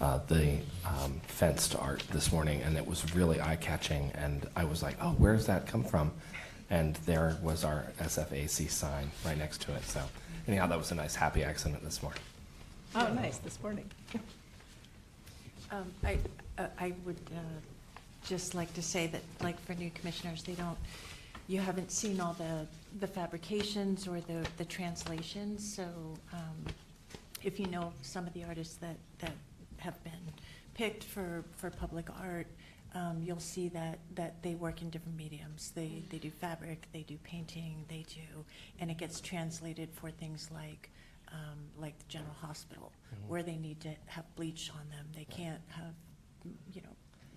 [0.00, 4.82] uh, the um, fenced art this morning, and it was really eye-catching, and I was
[4.82, 6.12] like, oh, where's that come from?
[6.70, 10.02] And there was our SFAC sign right next to it, so
[10.46, 12.22] anyhow, that was a nice happy accident this morning.
[12.94, 13.90] Oh, nice, this morning.
[15.72, 16.18] Um, I,
[16.58, 17.40] uh, I would uh,
[18.24, 20.78] just like to say that, like for new commissioners, they don't,
[21.50, 22.64] you haven't seen all the,
[23.00, 25.84] the fabrications or the, the translations, so
[26.32, 26.64] um,
[27.42, 29.32] if you know some of the artists that, that
[29.78, 30.12] have been
[30.74, 32.46] picked for, for public art,
[32.94, 35.72] um, you'll see that, that they work in different mediums.
[35.74, 38.44] They, they do fabric, they do painting, they do,
[38.78, 40.88] and it gets translated for things like,
[41.32, 42.92] um, like the general hospital,
[43.26, 45.06] where they need to have bleach on them.
[45.16, 45.94] They can't have,
[46.72, 46.79] you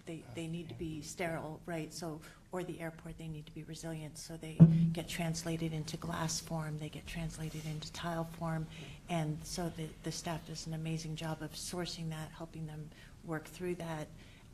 [0.06, 1.93] they, they need to be sterile, right?
[1.93, 2.20] So,
[2.51, 4.18] or the airport, they need to be resilient.
[4.18, 4.58] So they
[4.91, 8.68] get translated into glass form, they get translated into tile form.
[9.10, 12.89] And so the, the staff does an amazing job of sourcing that, helping them
[13.26, 14.08] work through that,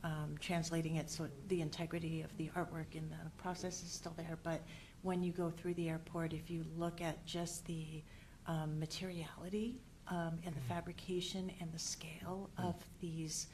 [0.03, 4.37] um, translating it so the integrity of the artwork in the process is still there.
[4.43, 4.61] But
[5.01, 8.01] when you go through the airport, if you look at just the
[8.47, 9.75] um, materiality
[10.07, 13.47] um, and the fabrication and the scale of these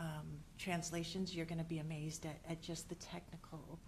[0.00, 0.26] um,
[0.58, 3.78] translations, you're going to be amazed at, at just the technical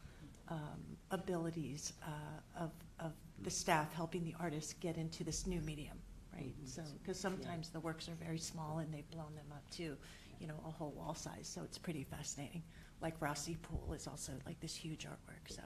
[0.48, 0.80] um,
[1.10, 5.96] abilities uh, of, of the staff helping the artists get into this new medium,
[6.34, 6.54] right?
[6.64, 9.96] So, because sometimes the works are very small and they've blown them up to,
[10.40, 12.62] you know, a whole wall size, so it's pretty fascinating.
[13.00, 15.62] Like Rossi Pool is also like this huge artwork, so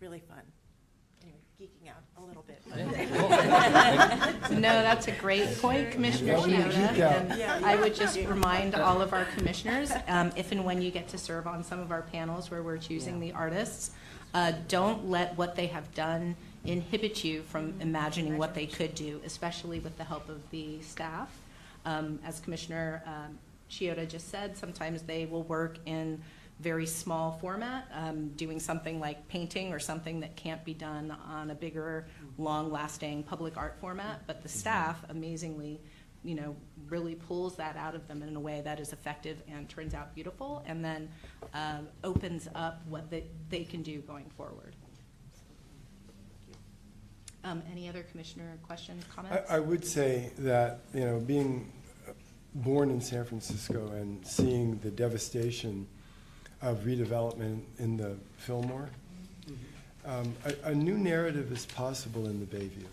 [0.00, 0.42] really fun.
[1.58, 2.60] Anyway, geeking out a little bit.
[4.50, 7.30] No, that's a great point, Commissioner Yeah, we geek out.
[7.30, 11.08] And I would just remind all of our commissioners, um, if and when you get
[11.08, 13.92] to serve on some of our panels where we're choosing the artists,
[14.34, 19.20] uh, don't let what they have done inhibit you from imagining what they could do,
[19.24, 21.30] especially with the help of the staff.
[21.84, 23.38] Um, As Commissioner um,
[23.70, 26.20] Shiota just said, sometimes they will work in
[26.60, 31.50] very small format, um, doing something like painting or something that can't be done on
[31.50, 32.06] a bigger,
[32.38, 34.26] long-lasting public art format.
[34.26, 35.80] But the staff, amazingly,
[36.24, 36.56] you know,
[36.88, 40.14] really pulls that out of them in a way that is effective and turns out
[40.14, 41.08] beautiful, and then
[41.52, 44.74] um, opens up what they, they can do going forward.
[47.44, 49.48] Um, any other commissioner questions, comments?
[49.48, 51.70] I, I would say that, you know, being
[52.54, 55.86] born in San Francisco and seeing the devastation
[56.62, 58.88] of redevelopment in the Fillmore,
[60.04, 62.86] um, a, a new narrative is possible in the Bayview.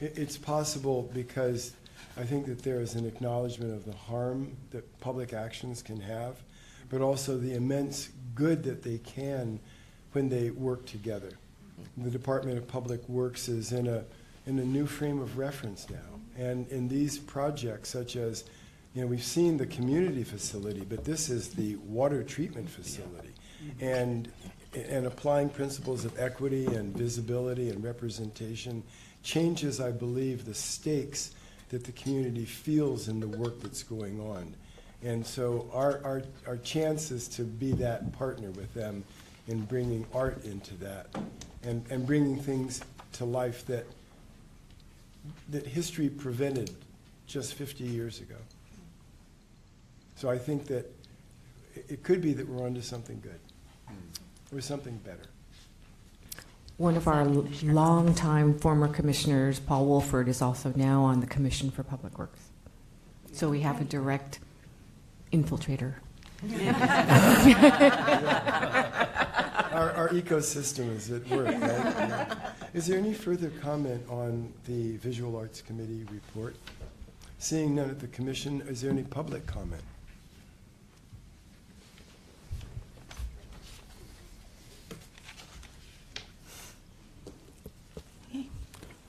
[0.00, 1.72] It, it's possible because
[2.16, 6.36] I think that there is an acknowledgement of the harm that public actions can have,
[6.90, 9.60] but also the immense good that they can
[10.12, 11.32] when they work together.
[11.96, 14.04] The Department of Public Works is in a,
[14.46, 15.96] in a new frame of reference now.
[16.36, 18.44] And in these projects, such as,
[18.98, 23.32] you know, we've seen the community facility, but this is the water treatment facility.
[23.80, 24.28] And,
[24.74, 28.82] and applying principles of equity and visibility and representation
[29.22, 31.30] changes, I believe, the stakes
[31.68, 34.52] that the community feels in the work that's going on.
[35.04, 39.04] And so our, our, our chance is to be that partner with them
[39.46, 41.06] in bringing art into that
[41.62, 42.80] and, and bringing things
[43.12, 43.86] to life that,
[45.50, 46.74] that history prevented
[47.28, 48.34] just 50 years ago.
[50.18, 50.90] So I think that
[51.76, 53.38] it- it could be that we're onto something good,
[53.86, 54.56] hmm.
[54.56, 55.22] or something better.
[56.76, 61.70] One of our l- longtime former commissioners, Paul Woolford, is also now on the Commission
[61.70, 62.40] for Public Works.
[63.32, 64.40] So we have a direct
[65.32, 65.94] infiltrator.
[69.70, 71.60] Our, our ecosystem is at work, right?
[71.60, 72.52] Yeah.
[72.74, 76.56] Is there any further comment on the Visual Arts Committee report?
[77.38, 79.82] Seeing none at the commission, is there any public comment?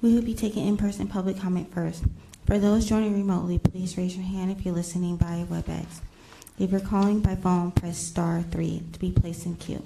[0.01, 2.03] We will be taking in-person public comment first.
[2.45, 5.85] For those joining remotely, please raise your hand if you're listening via WebEx.
[6.57, 9.83] If you're calling by phone, press star three to be placed in queue.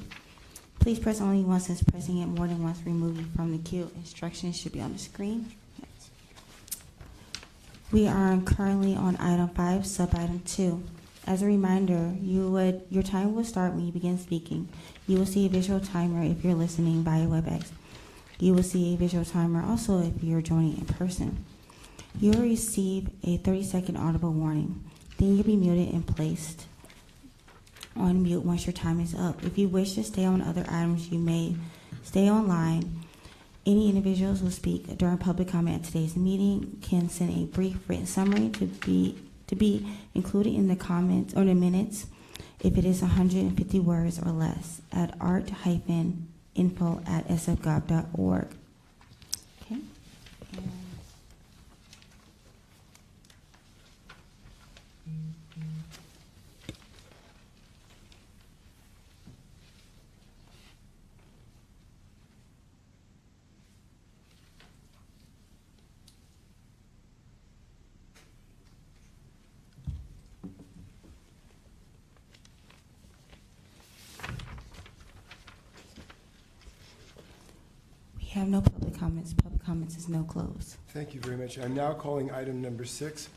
[0.79, 3.57] Please press only once as pressing it more than once will remove you from the
[3.57, 3.89] queue.
[3.95, 5.51] Instructions should be on the screen.
[7.91, 10.83] We are currently on item five, sub-item two.
[11.25, 14.67] As a reminder, you would, your time will start when you begin speaking.
[15.07, 17.71] You will see a visual timer if you're listening via WebEx.
[18.43, 21.45] You will see a visual timer also if you're joining in person.
[22.19, 24.83] You will receive a 30-second audible warning.
[25.17, 26.65] Then you'll be muted and placed
[27.95, 29.45] on mute once your time is up.
[29.45, 31.55] If you wish to stay on other items, you may
[32.03, 33.05] stay online.
[33.65, 38.07] Any individuals who speak during public comment at today's meeting can send a brief written
[38.07, 39.17] summary to be
[39.47, 42.07] to be included in the comments or the minutes
[42.59, 45.17] if it is 150 words or less at
[46.55, 48.62] art-info at sfgov.org.
[78.33, 79.31] Have no public comments.
[79.31, 80.77] Public comments is no close.
[80.89, 81.59] Thank you very much.
[81.59, 83.29] I'm now calling item number six,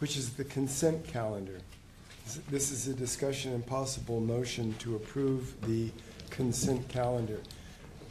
[0.00, 1.58] which is the consent calendar.
[2.50, 5.90] This is a discussion and possible motion to approve the
[6.30, 7.40] consent calendar.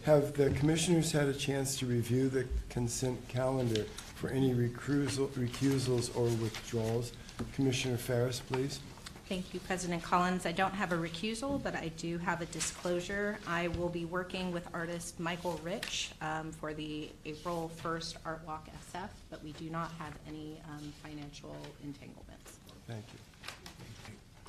[0.04, 3.84] Have the commissioners had a chance to review the consent calendar
[4.16, 7.12] for any recusal- recusals or withdrawals?
[7.54, 8.80] Commissioner Ferras, please.
[9.27, 10.45] Thank you, President Collins.
[10.45, 13.39] I don't have a recusal, but I do have a disclosure.
[13.48, 18.68] I will be working with artist Michael Rich um, for the April 1st Art Walk
[18.93, 22.57] SF, but we do not have any um, financial entanglements.
[22.88, 23.19] Thank you.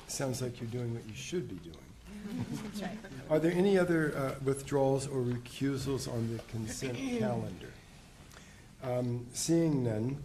[0.07, 1.77] Sounds like you're doing what you should be doing.
[2.63, 2.97] That's right.
[3.29, 7.71] Are there any other uh, withdrawals or recusals on the consent calendar?
[8.83, 10.21] Um, Seeing none,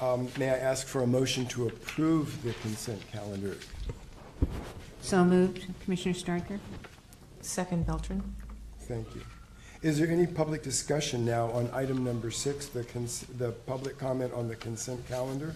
[0.00, 3.56] um, may I ask for a motion to approve the consent calendar?
[5.02, 5.66] So moved.
[5.84, 6.60] Commissioner Stryker?
[7.40, 8.22] Second, Beltran.
[8.80, 9.22] Thank you.
[9.82, 14.32] Is there any public discussion now on item number six, the cons- the public comment
[14.34, 15.54] on the consent calendar?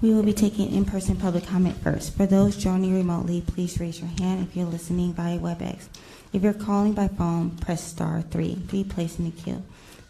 [0.00, 2.16] We will be taking in-person public comment first.
[2.16, 5.86] For those joining remotely, please raise your hand if you're listening via WebEx.
[6.32, 9.62] If you're calling by phone, press star three to be placed in the queue.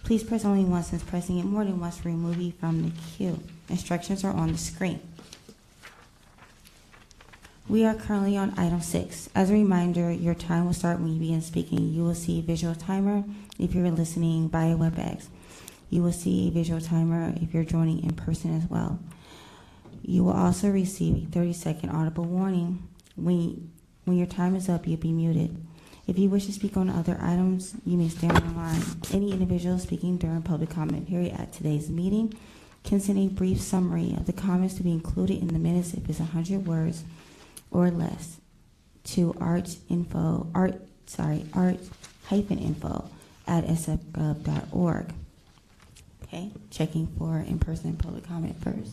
[0.05, 2.93] Please press only once since pressing it more than once will remove you from the
[3.17, 3.41] queue.
[3.69, 5.01] Instructions are on the screen.
[7.69, 9.31] We are currently on item six.
[9.35, 11.93] As a reminder, your time will start when you begin speaking.
[11.93, 13.25] You will see a visual timer
[13.59, 15.27] if you're listening via WebEx.
[15.91, 19.01] You will see a visual timer if you're joining in person as well.
[20.03, 22.89] You will also receive a 30 second audible warning.
[23.17, 23.71] When,
[24.05, 25.57] when your time is up, you'll be muted.
[26.07, 28.83] If you wish to speak on other items, you may stand the line.
[29.13, 32.35] Any individual speaking during public comment period at today's meeting
[32.83, 36.09] can send a brief summary of the comments to be included in the minutes if
[36.09, 37.05] it's 100 words
[37.71, 38.39] or less
[39.05, 41.79] to artinfo, art, sorry, art
[42.25, 43.09] hyphen info
[43.47, 45.13] at sfgov.org.
[46.25, 48.93] Okay, checking for in-person public comment first.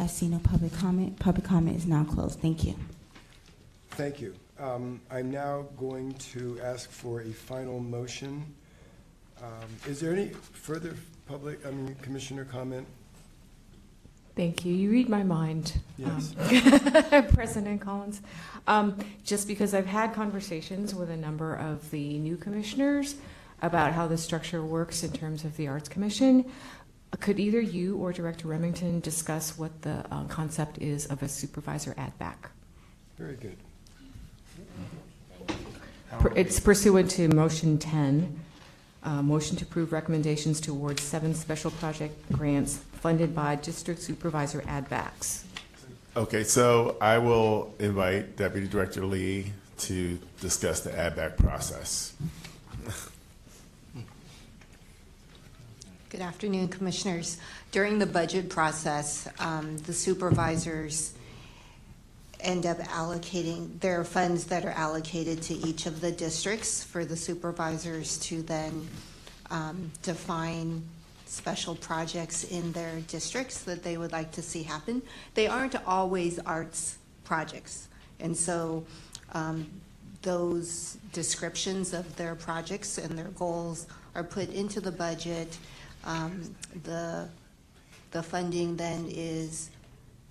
[0.00, 1.18] I see no public comment.
[1.18, 2.40] Public comment is now closed.
[2.40, 2.74] Thank you.
[3.90, 4.34] Thank you.
[4.58, 8.44] Um, I'm now going to ask for a final motion.
[9.42, 10.94] Um, Is there any further
[11.26, 12.86] public, I mean, commissioner comment?
[14.36, 14.74] Thank you.
[14.74, 16.34] You read my mind, Yes.
[16.38, 18.22] um, President Collins.
[18.66, 23.16] Um, just because I've had conversations with a number of the new commissioners
[23.60, 26.50] about how the structure works in terms of the Arts Commission,
[27.18, 31.94] could either you or Director Remington discuss what the uh, concept is of a supervisor
[31.98, 32.50] add back?
[33.18, 33.56] Very good.
[36.20, 38.38] Per- It's pursuant to motion 10,
[39.02, 44.62] uh, motion to approve recommendations to award seven special project grants funded by district supervisor
[44.66, 45.44] add backs.
[46.16, 52.14] Okay, so I will invite Deputy Director Lee to discuss the add-back process.
[56.10, 57.36] Good afternoon, Commissioners.
[57.70, 61.12] During the budget process, um, the supervisors
[62.40, 67.14] end up allocating, their funds that are allocated to each of the districts for the
[67.14, 68.88] supervisors to then
[69.52, 70.82] um, define
[71.26, 75.02] special projects in their districts that they would like to see happen.
[75.34, 77.86] They aren't always arts projects.
[78.18, 78.84] And so
[79.32, 79.64] um,
[80.22, 85.56] those descriptions of their projects and their goals are put into the budget.
[86.04, 86.54] Um,
[86.84, 87.28] The,
[88.10, 89.70] the funding then is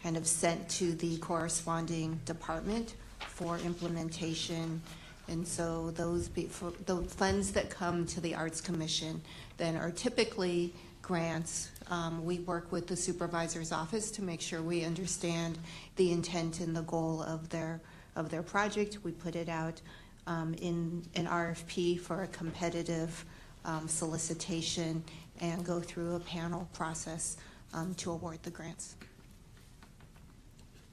[0.04, 4.82] kind of sent to the corresponding department for implementation.
[5.28, 6.50] And so those, be-
[6.86, 9.22] the funds that come to the Arts Commission
[9.58, 11.70] then are typically grants.
[11.88, 15.58] Um, We work with the supervisor's office to make sure we understand
[15.98, 17.82] the intent and the goal of their,
[18.16, 19.00] of their project.
[19.04, 19.82] We put it out
[20.28, 23.26] um, in an RFP for a competitive
[23.66, 25.04] um, solicitation
[25.41, 27.38] and go through a panel process
[27.74, 28.95] um, to award the grants.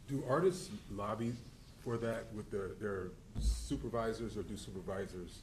[0.09, 1.32] Do artists lobby
[1.82, 3.09] for that with their, their
[3.40, 5.40] supervisors, or do supervisors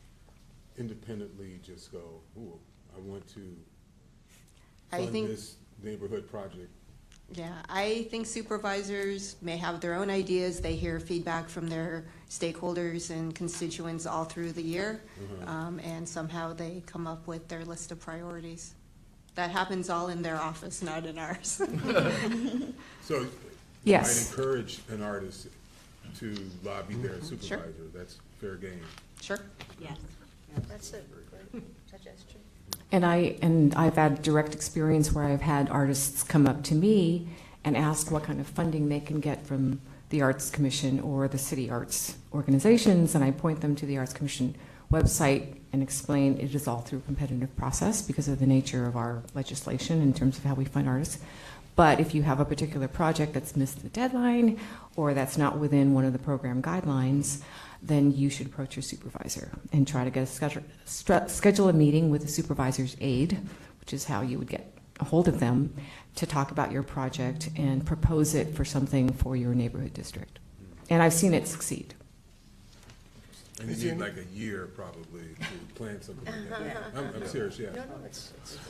[0.77, 2.57] independently just go, ooh,
[2.95, 3.41] I want to
[4.91, 6.69] I fund think- this neighborhood project?
[7.34, 10.59] Yeah, I think supervisors may have their own ideas.
[10.59, 15.47] They hear feedback from their stakeholders and constituents all through the year, Mhm.
[15.47, 18.75] um, and somehow they come up with their list of priorities.
[19.35, 21.61] That happens all in their office, not in ours.
[23.03, 23.30] So you
[23.84, 24.31] Yes.
[24.31, 25.47] might encourage an artist
[26.19, 27.27] to lobby their mm-hmm.
[27.27, 27.39] Sure.
[27.39, 28.80] supervisor, that's fair game.
[29.22, 29.39] Sure.
[29.80, 29.97] Yes.
[30.69, 31.01] That's a
[31.51, 32.39] great suggestion.
[32.91, 37.27] And I and I've had direct experience where I've had artists come up to me
[37.64, 41.38] and ask what kind of funding they can get from the Arts Commission or the
[41.39, 44.55] city arts organizations, and I point them to the Arts Commission
[44.91, 48.95] website and explain it is all through a competitive process because of the nature of
[48.95, 51.17] our legislation in terms of how we fund artists.
[51.75, 54.59] But if you have a particular project that's missed the deadline
[54.95, 57.41] or that's not within one of the program guidelines,
[57.81, 62.11] then you should approach your supervisor and try to get a schedule, schedule a meeting
[62.11, 63.39] with the supervisor's aide,
[63.79, 65.73] which is how you would get a hold of them
[66.15, 70.37] to talk about your project and propose it for something for your neighborhood district.
[70.91, 71.95] and I've seen it succeed.
[73.61, 76.77] And you need like a year probably to plan something like that.
[76.95, 77.69] I'm, I'm serious, yeah.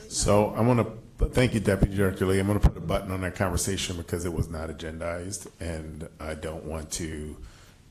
[0.09, 0.85] So I want
[1.19, 2.39] to thank you, Deputy Director Lee.
[2.39, 6.07] I'm going to put a button on that conversation because it was not agendized, and
[6.19, 7.37] I don't want to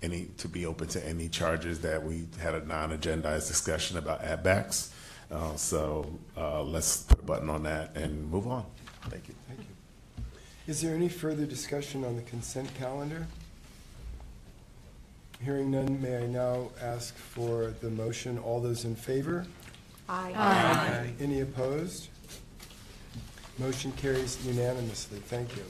[0.03, 4.93] any to be open to any charges that we had a non-agendized discussion about add-backs.
[5.31, 8.67] Uh, so uh, let's put a button on that and move on.
[9.09, 9.35] Thank you.
[9.49, 9.67] Thank you.
[10.67, 13.27] Is there any further discussion on the consent calendar?
[15.45, 18.39] Hearing none, may I now ask for the motion?
[18.39, 19.45] All those in favor?
[20.09, 21.13] Aye.
[21.21, 22.09] Any opposed?
[23.59, 25.19] Motion carries unanimously.
[25.19, 25.65] Thank you.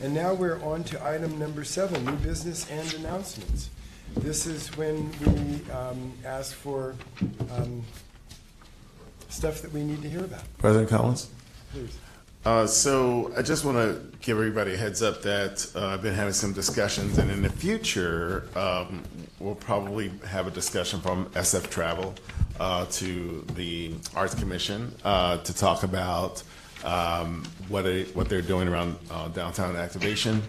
[0.00, 3.68] And now we're on to item number seven, new business and announcements.
[4.16, 6.94] This is when we um, ask for
[7.50, 7.84] um,
[9.28, 10.42] stuff that we need to hear about.
[10.56, 11.28] President Collins?
[11.72, 11.98] Please.
[12.44, 16.14] Uh, so I just want to give everybody a heads up that uh, I've been
[16.14, 19.02] having some discussions, and in the future, um,
[19.40, 22.14] we'll probably have a discussion from SF Travel
[22.58, 26.42] uh, to the Arts Commission uh, to talk about
[26.84, 30.42] um, what they, what they're doing around uh, downtown activation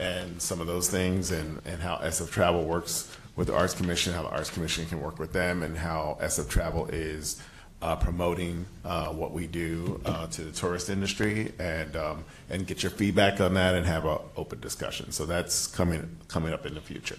[0.00, 4.12] and some of those things, and, and how SF Travel works with the Arts Commission,
[4.12, 7.40] how the Arts Commission can work with them, and how SF Travel is
[7.82, 12.82] uh, promoting uh, what we do uh, to the tourist industry and um, and get
[12.82, 15.12] your feedback on that and have an open discussion.
[15.12, 17.18] So that's coming coming up in the future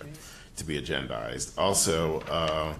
[0.58, 1.58] to be agendized.
[1.58, 2.74] Also, uh,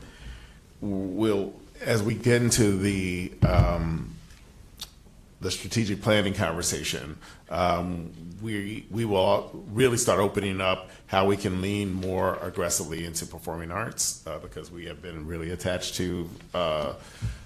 [0.82, 4.14] we'll as we get into the um,
[5.40, 7.18] the strategic planning conversation,
[7.50, 13.26] um, we we will really start opening up how we can lean more aggressively into
[13.26, 16.94] performing arts uh, because we have been really attached to uh,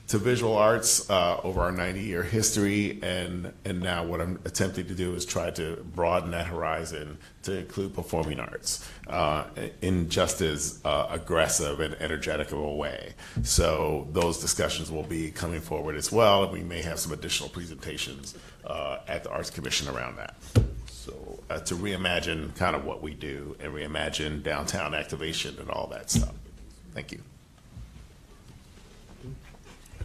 [0.07, 4.87] to visual arts uh, over our 90 year history, and and now what I'm attempting
[4.87, 9.45] to do is try to broaden that horizon to include performing arts uh,
[9.81, 13.13] in just as uh, aggressive and energetic of a way.
[13.43, 17.49] So those discussions will be coming forward as well, and we may have some additional
[17.49, 20.35] presentations uh, at the Arts Commission around that.
[20.87, 25.87] So uh, to reimagine kind of what we do and reimagine downtown activation and all
[25.87, 26.33] that stuff.
[26.93, 27.23] Thank you.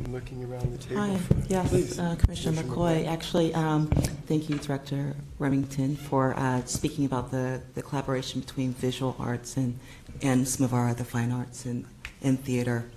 [0.05, 1.01] I'm looking around the table.
[1.01, 1.99] Hi, for- yes, Please.
[1.99, 3.07] uh, Commissioner McCoy.
[3.07, 3.87] Actually, um,
[4.27, 9.79] thank you, Director Remington, for uh, speaking about the, the collaboration between visual arts and,
[10.23, 11.87] and our other fine arts and,
[12.23, 12.91] and theater.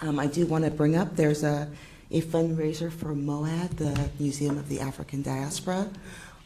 [0.00, 1.68] Um, I do want to bring up, there's a,
[2.10, 5.88] a fundraiser for MOAD, the Museum of the African Diaspora,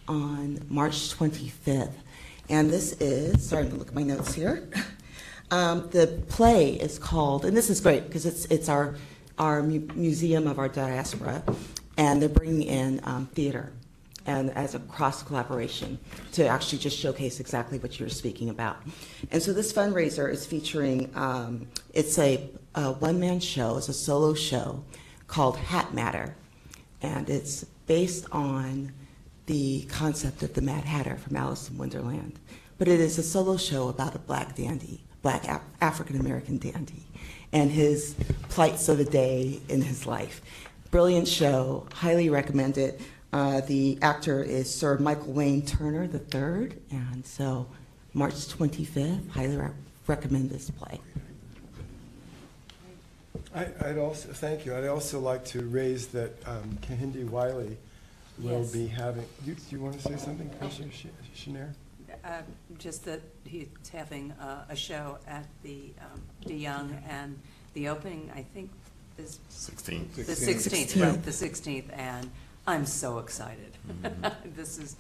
[0.09, 1.93] on March 25th.
[2.49, 4.69] And this is, starting to look at my notes here.
[5.53, 8.95] Um, the play is called, and this is great because it's, it's our,
[9.41, 11.43] our mu- museum of our diaspora,
[11.97, 13.73] and they're bringing in um, theater
[14.27, 15.99] and as a cross collaboration
[16.33, 18.77] to actually just showcase exactly what you were speaking about.
[19.31, 23.95] And so this fundraiser is featuring, um, it's a, a one man show, it's a
[23.95, 24.85] solo show
[25.27, 26.37] called Hat Matter.
[27.03, 28.93] And it's based on
[29.47, 32.39] the concept of the Mad Hatter from Alice in Wonderland.
[32.77, 37.07] But it is a solo show about a black dandy, black Af- African American dandy,
[37.53, 38.15] and his
[38.49, 40.41] plights of the day in his life.
[40.91, 43.01] Brilliant show, highly recommend it.
[43.33, 47.67] Uh, the actor is Sir Michael Wayne Turner III, and so
[48.13, 49.69] March 25th, highly re-
[50.09, 51.01] recommend this play.
[53.55, 54.75] I, I'd also, thank you.
[54.77, 57.77] I'd also like to raise that um, Kehinde Wiley
[58.39, 58.73] will Yes.
[58.73, 61.07] be having, you- do you want to say something, Commissioner Sh-
[61.37, 61.73] Schnair?
[62.25, 62.43] Uh,
[62.79, 67.39] Just that he's having uh, a show at the um, DeYoung, and
[67.75, 68.71] the opening, I think,
[69.19, 70.15] is 16th.
[70.15, 70.97] the 16th.
[70.97, 72.31] 16th, right, the 16th, and
[72.67, 73.73] I'm so excited.
[73.89, 74.27] Mm-hmm.
[74.57, 74.97] This is,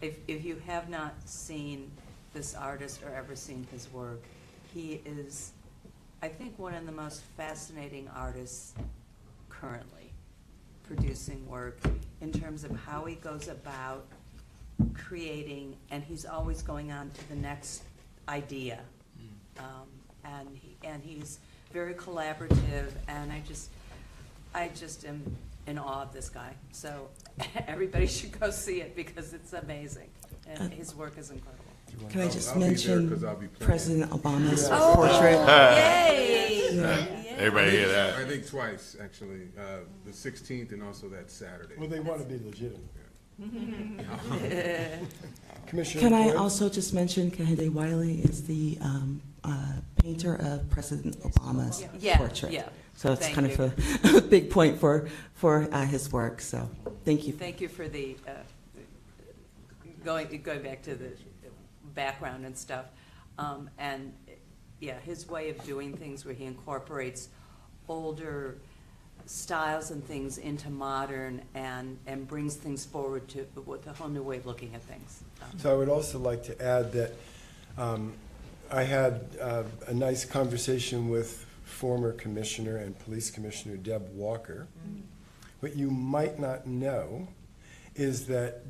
[0.00, 1.90] if, if you have not seen
[2.34, 4.22] this artist or ever seen his work,
[4.74, 5.52] he is,
[6.22, 8.74] I think, one of the most fascinating artists
[9.48, 10.12] currently
[10.84, 11.78] producing work
[12.20, 14.06] in terms of how he goes about
[14.94, 17.82] creating, and he's always going on to the next
[18.28, 18.80] idea.
[19.58, 19.88] Um,
[20.24, 21.38] And he, and he's
[21.72, 23.70] very collaborative, and I just,
[24.54, 25.22] I just am
[25.66, 26.54] in awe of this guy.
[26.72, 27.08] So
[27.66, 30.08] everybody should go see it because it's amazing,
[30.46, 31.64] and his work is incredible.
[32.10, 33.68] Can I just I'll be there 'cause mention I'll be playing.
[33.68, 35.32] President Obama's Oh, portrait?
[35.46, 36.68] Yay!
[36.74, 37.06] Yeah.
[37.38, 38.14] Everybody hear that?
[38.16, 41.74] I think twice, actually, uh, the 16th and also that Saturday.
[41.78, 42.80] Well, they want to be legitimate.
[45.66, 46.36] Commissioner Can I Boyd?
[46.36, 52.52] also just mention Kehinde Wiley is the um, uh, painter of President Obama's Yeah, portrait.
[52.52, 52.68] yeah.
[52.96, 56.68] So it's Thank kind of a big point for, for uh, his work, so
[57.04, 57.32] thank you.
[57.32, 58.30] Thank you for the, uh,
[60.04, 61.10] going, going back to the
[61.94, 62.86] background and stuff.
[63.38, 64.12] Um, And,
[64.80, 67.28] yeah, his way of doing things where he incorporates
[67.88, 68.58] older
[69.26, 74.22] styles and things into modern and, and brings things forward to, with a whole new
[74.22, 75.22] way of looking at things.
[75.58, 77.12] So I would also like to add that
[77.76, 78.14] um,
[78.70, 84.66] I had uh, a nice conversation with former Commissioner and Police Commissioner Deb Walker.
[85.60, 87.28] What you might not know
[87.94, 88.62] is that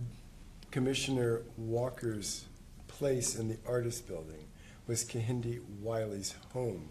[0.71, 2.47] Commissioner Walker's
[2.87, 4.45] place in the Artist Building
[4.87, 6.89] was Kehinde Wiley's home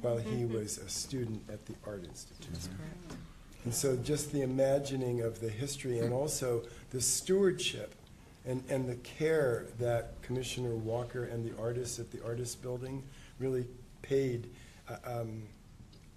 [0.00, 2.68] while he was a student at the Art Institute.
[3.64, 7.94] And so just the imagining of the history and also the stewardship
[8.46, 13.02] and, and the care that Commissioner Walker and the artists at the Artist Building
[13.38, 13.66] really
[14.02, 14.48] paid
[14.88, 15.42] uh, um,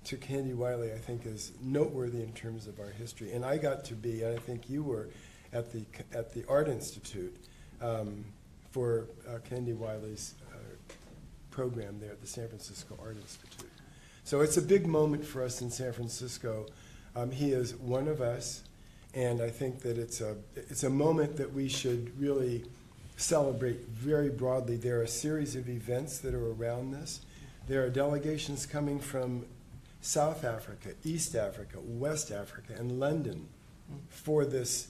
[0.06, 3.34] to Kehinde Wiley, I think, is noteworthy in terms of our history.
[3.34, 5.10] And I got to be, and I think you were,
[5.53, 5.84] at the,
[6.14, 7.35] at the Art Institute
[7.81, 8.26] um,
[8.72, 10.35] for uh, Kehinde Wiley's
[11.51, 13.69] program there at the San Francisco Art Institute.
[14.23, 16.67] So it's a big moment for us in San Francisco.
[17.15, 18.63] Um, he is one of us,
[19.13, 22.63] and I think that it's a, it's a moment that we should really
[23.17, 24.77] celebrate very broadly.
[24.77, 27.21] There are a series of events that are around this.
[27.67, 29.45] There are delegations coming from
[30.01, 33.47] South Africa, East Africa, West Africa, and London
[34.09, 34.87] for this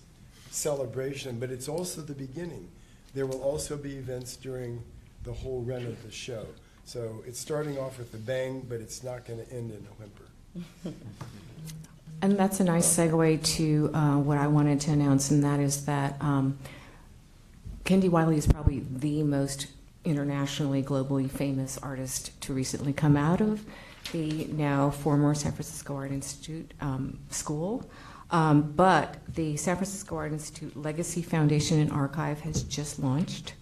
[0.50, 2.70] celebration, but it's also the beginning.
[3.14, 4.84] There will also be events during
[5.24, 6.46] the whole run of the show.
[6.86, 10.02] So it's starting off with a bang, but it's not going to end in a
[10.02, 10.98] whimper.
[12.24, 15.86] And that's a nice segue to uh, what I wanted to announce, and that is
[15.86, 16.60] that um,
[17.84, 19.68] Kehinde Wiley is probably the most
[20.06, 23.66] internationally, globally famous artist to recently come out of
[24.12, 27.90] the now former San Francisco Art Institute um, school.
[28.30, 33.54] Um, but the San Francisco Art Institute Legacy Foundation and Archive has just launched.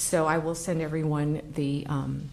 [0.00, 2.30] So I will send everyone the um,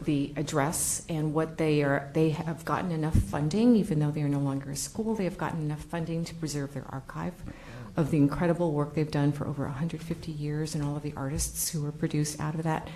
[0.00, 2.10] the address and what they are.
[2.14, 5.14] They have gotten enough funding, even though they are no longer a school.
[5.14, 7.34] They have gotten enough funding to preserve their archive
[7.98, 11.68] of the incredible work they've done for over 150 years and all of the artists
[11.68, 12.88] who were produced out of that.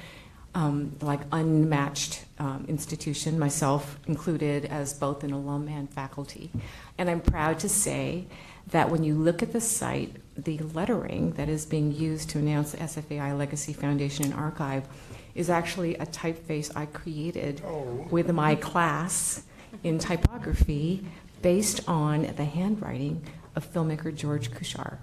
[0.55, 6.51] Um, like unmatched um, institution, myself included as both an alum and faculty.
[6.97, 8.25] And I'm proud to say
[8.69, 12.73] that when you look at the site, the lettering that is being used to announce
[12.73, 14.87] the SFAI Legacy Foundation and Archive
[15.35, 18.07] is actually a typeface I created Oh.
[18.11, 19.43] with my class
[19.83, 21.05] in typography
[21.43, 23.23] based on the handwriting
[23.55, 24.99] of filmmaker George Kuchar.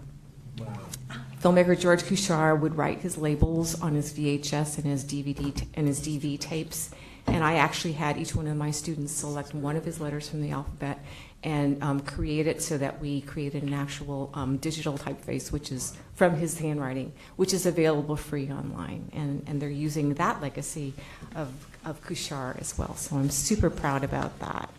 [1.41, 5.99] Filmmaker George Kuchar would write his labels on his VHS and his DVD and his
[5.99, 6.89] DV tapes,
[7.27, 10.41] and I actually had each one of my students select one of his letters from
[10.41, 10.99] the alphabet
[11.43, 15.95] and um, create it so that we created an actual um, digital typeface, which is
[16.15, 20.93] from his handwriting, which is available free online, and and they're using that legacy
[21.35, 21.51] of
[21.85, 22.95] of Kuchar as well.
[22.95, 24.69] So I'm super proud about that.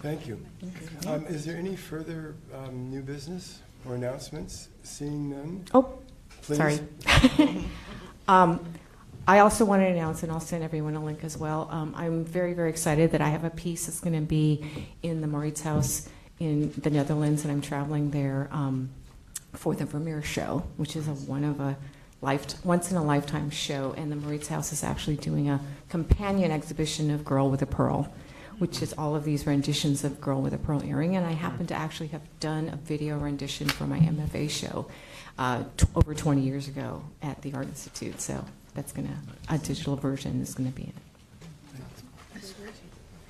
[0.00, 0.44] Thank you.
[1.06, 4.68] Um, Is there any further um, new business or announcements?
[4.82, 5.64] Seeing none?
[5.72, 5.98] Oh,
[6.42, 6.56] Please.
[6.56, 6.80] sorry.
[9.28, 11.68] I also want to announce, and I'll send everyone a link as well.
[11.70, 14.64] Um, I'm very, very excited that I have a piece that's going to be
[15.02, 16.08] in the Mauritshuis
[16.40, 18.88] in the Netherlands, and I'm traveling there um,
[19.52, 21.76] for the Vermeer show, which is a one of a
[22.22, 23.92] life, once in a lifetime show.
[23.98, 25.60] And the Mauritshuis is actually doing a
[25.90, 28.10] companion exhibition of Girl with a Pearl,
[28.56, 31.16] which is all of these renditions of Girl with a Pearl Earring.
[31.16, 34.88] And I happen to actually have done a video rendition for my MFA show
[35.38, 35.64] uh,
[35.94, 38.22] over 20 years ago at the Art Institute.
[38.22, 38.42] So
[38.78, 39.14] that's going to,
[39.52, 40.94] a digital version is going to be in it.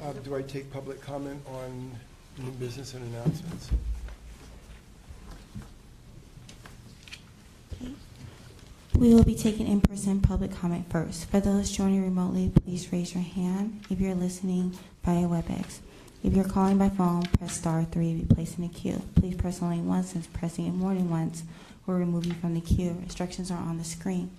[0.04, 1.90] Uh, Do I take public comment on
[2.36, 3.70] new business and announcements?
[8.98, 11.30] We will be taking in-person public comment first.
[11.30, 15.78] For those joining remotely, please raise your hand if you're listening via WebEx.
[16.22, 19.00] If you're calling by phone, press star three to be placed in the queue.
[19.14, 21.42] Please press only once, since pressing it more than once
[21.86, 22.90] will remove you from the queue.
[23.02, 24.30] Instructions are on the screen.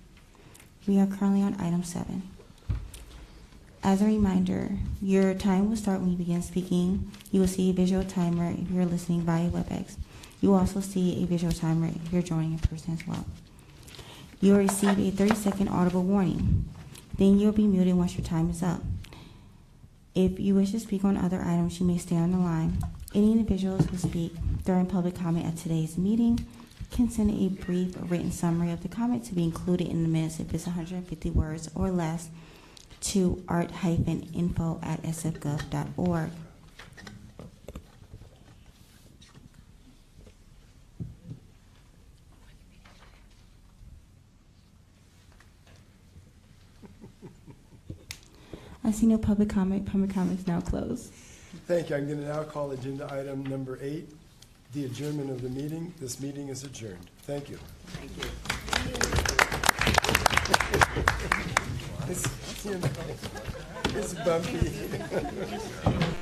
[0.90, 2.28] We are currently on item seven.
[3.80, 7.12] As a reminder, your time will start when you begin speaking.
[7.30, 9.94] You will see a visual timer if you're listening via WebEx.
[10.40, 13.24] You will also see a visual timer if you're joining in person as well.
[14.40, 16.68] You will receive a 30 second audible warning.
[17.16, 18.82] Then you'll be muted once your time is up.
[20.16, 22.78] If you wish to speak on other items, you may stay on the line.
[23.14, 24.34] Any individuals who speak
[24.64, 26.44] during public comment at today's meeting
[26.90, 30.40] can send a brief written summary of the comment to be included in the minutes
[30.40, 32.28] if it's 150 words or less
[33.00, 36.30] to art-info at sfgov.org.
[48.82, 49.86] I see no public comment.
[49.86, 51.12] Public comment is now closed.
[51.66, 51.96] Thank you.
[51.96, 54.10] I'm going to now call agenda item number eight,
[54.72, 55.92] the adjournment of the meeting.
[56.00, 57.10] This meeting is adjourned.
[57.22, 57.58] Thank you.
[57.86, 58.24] Thank you.
[62.08, 62.88] It's, you know,
[63.96, 64.72] it's bumpy.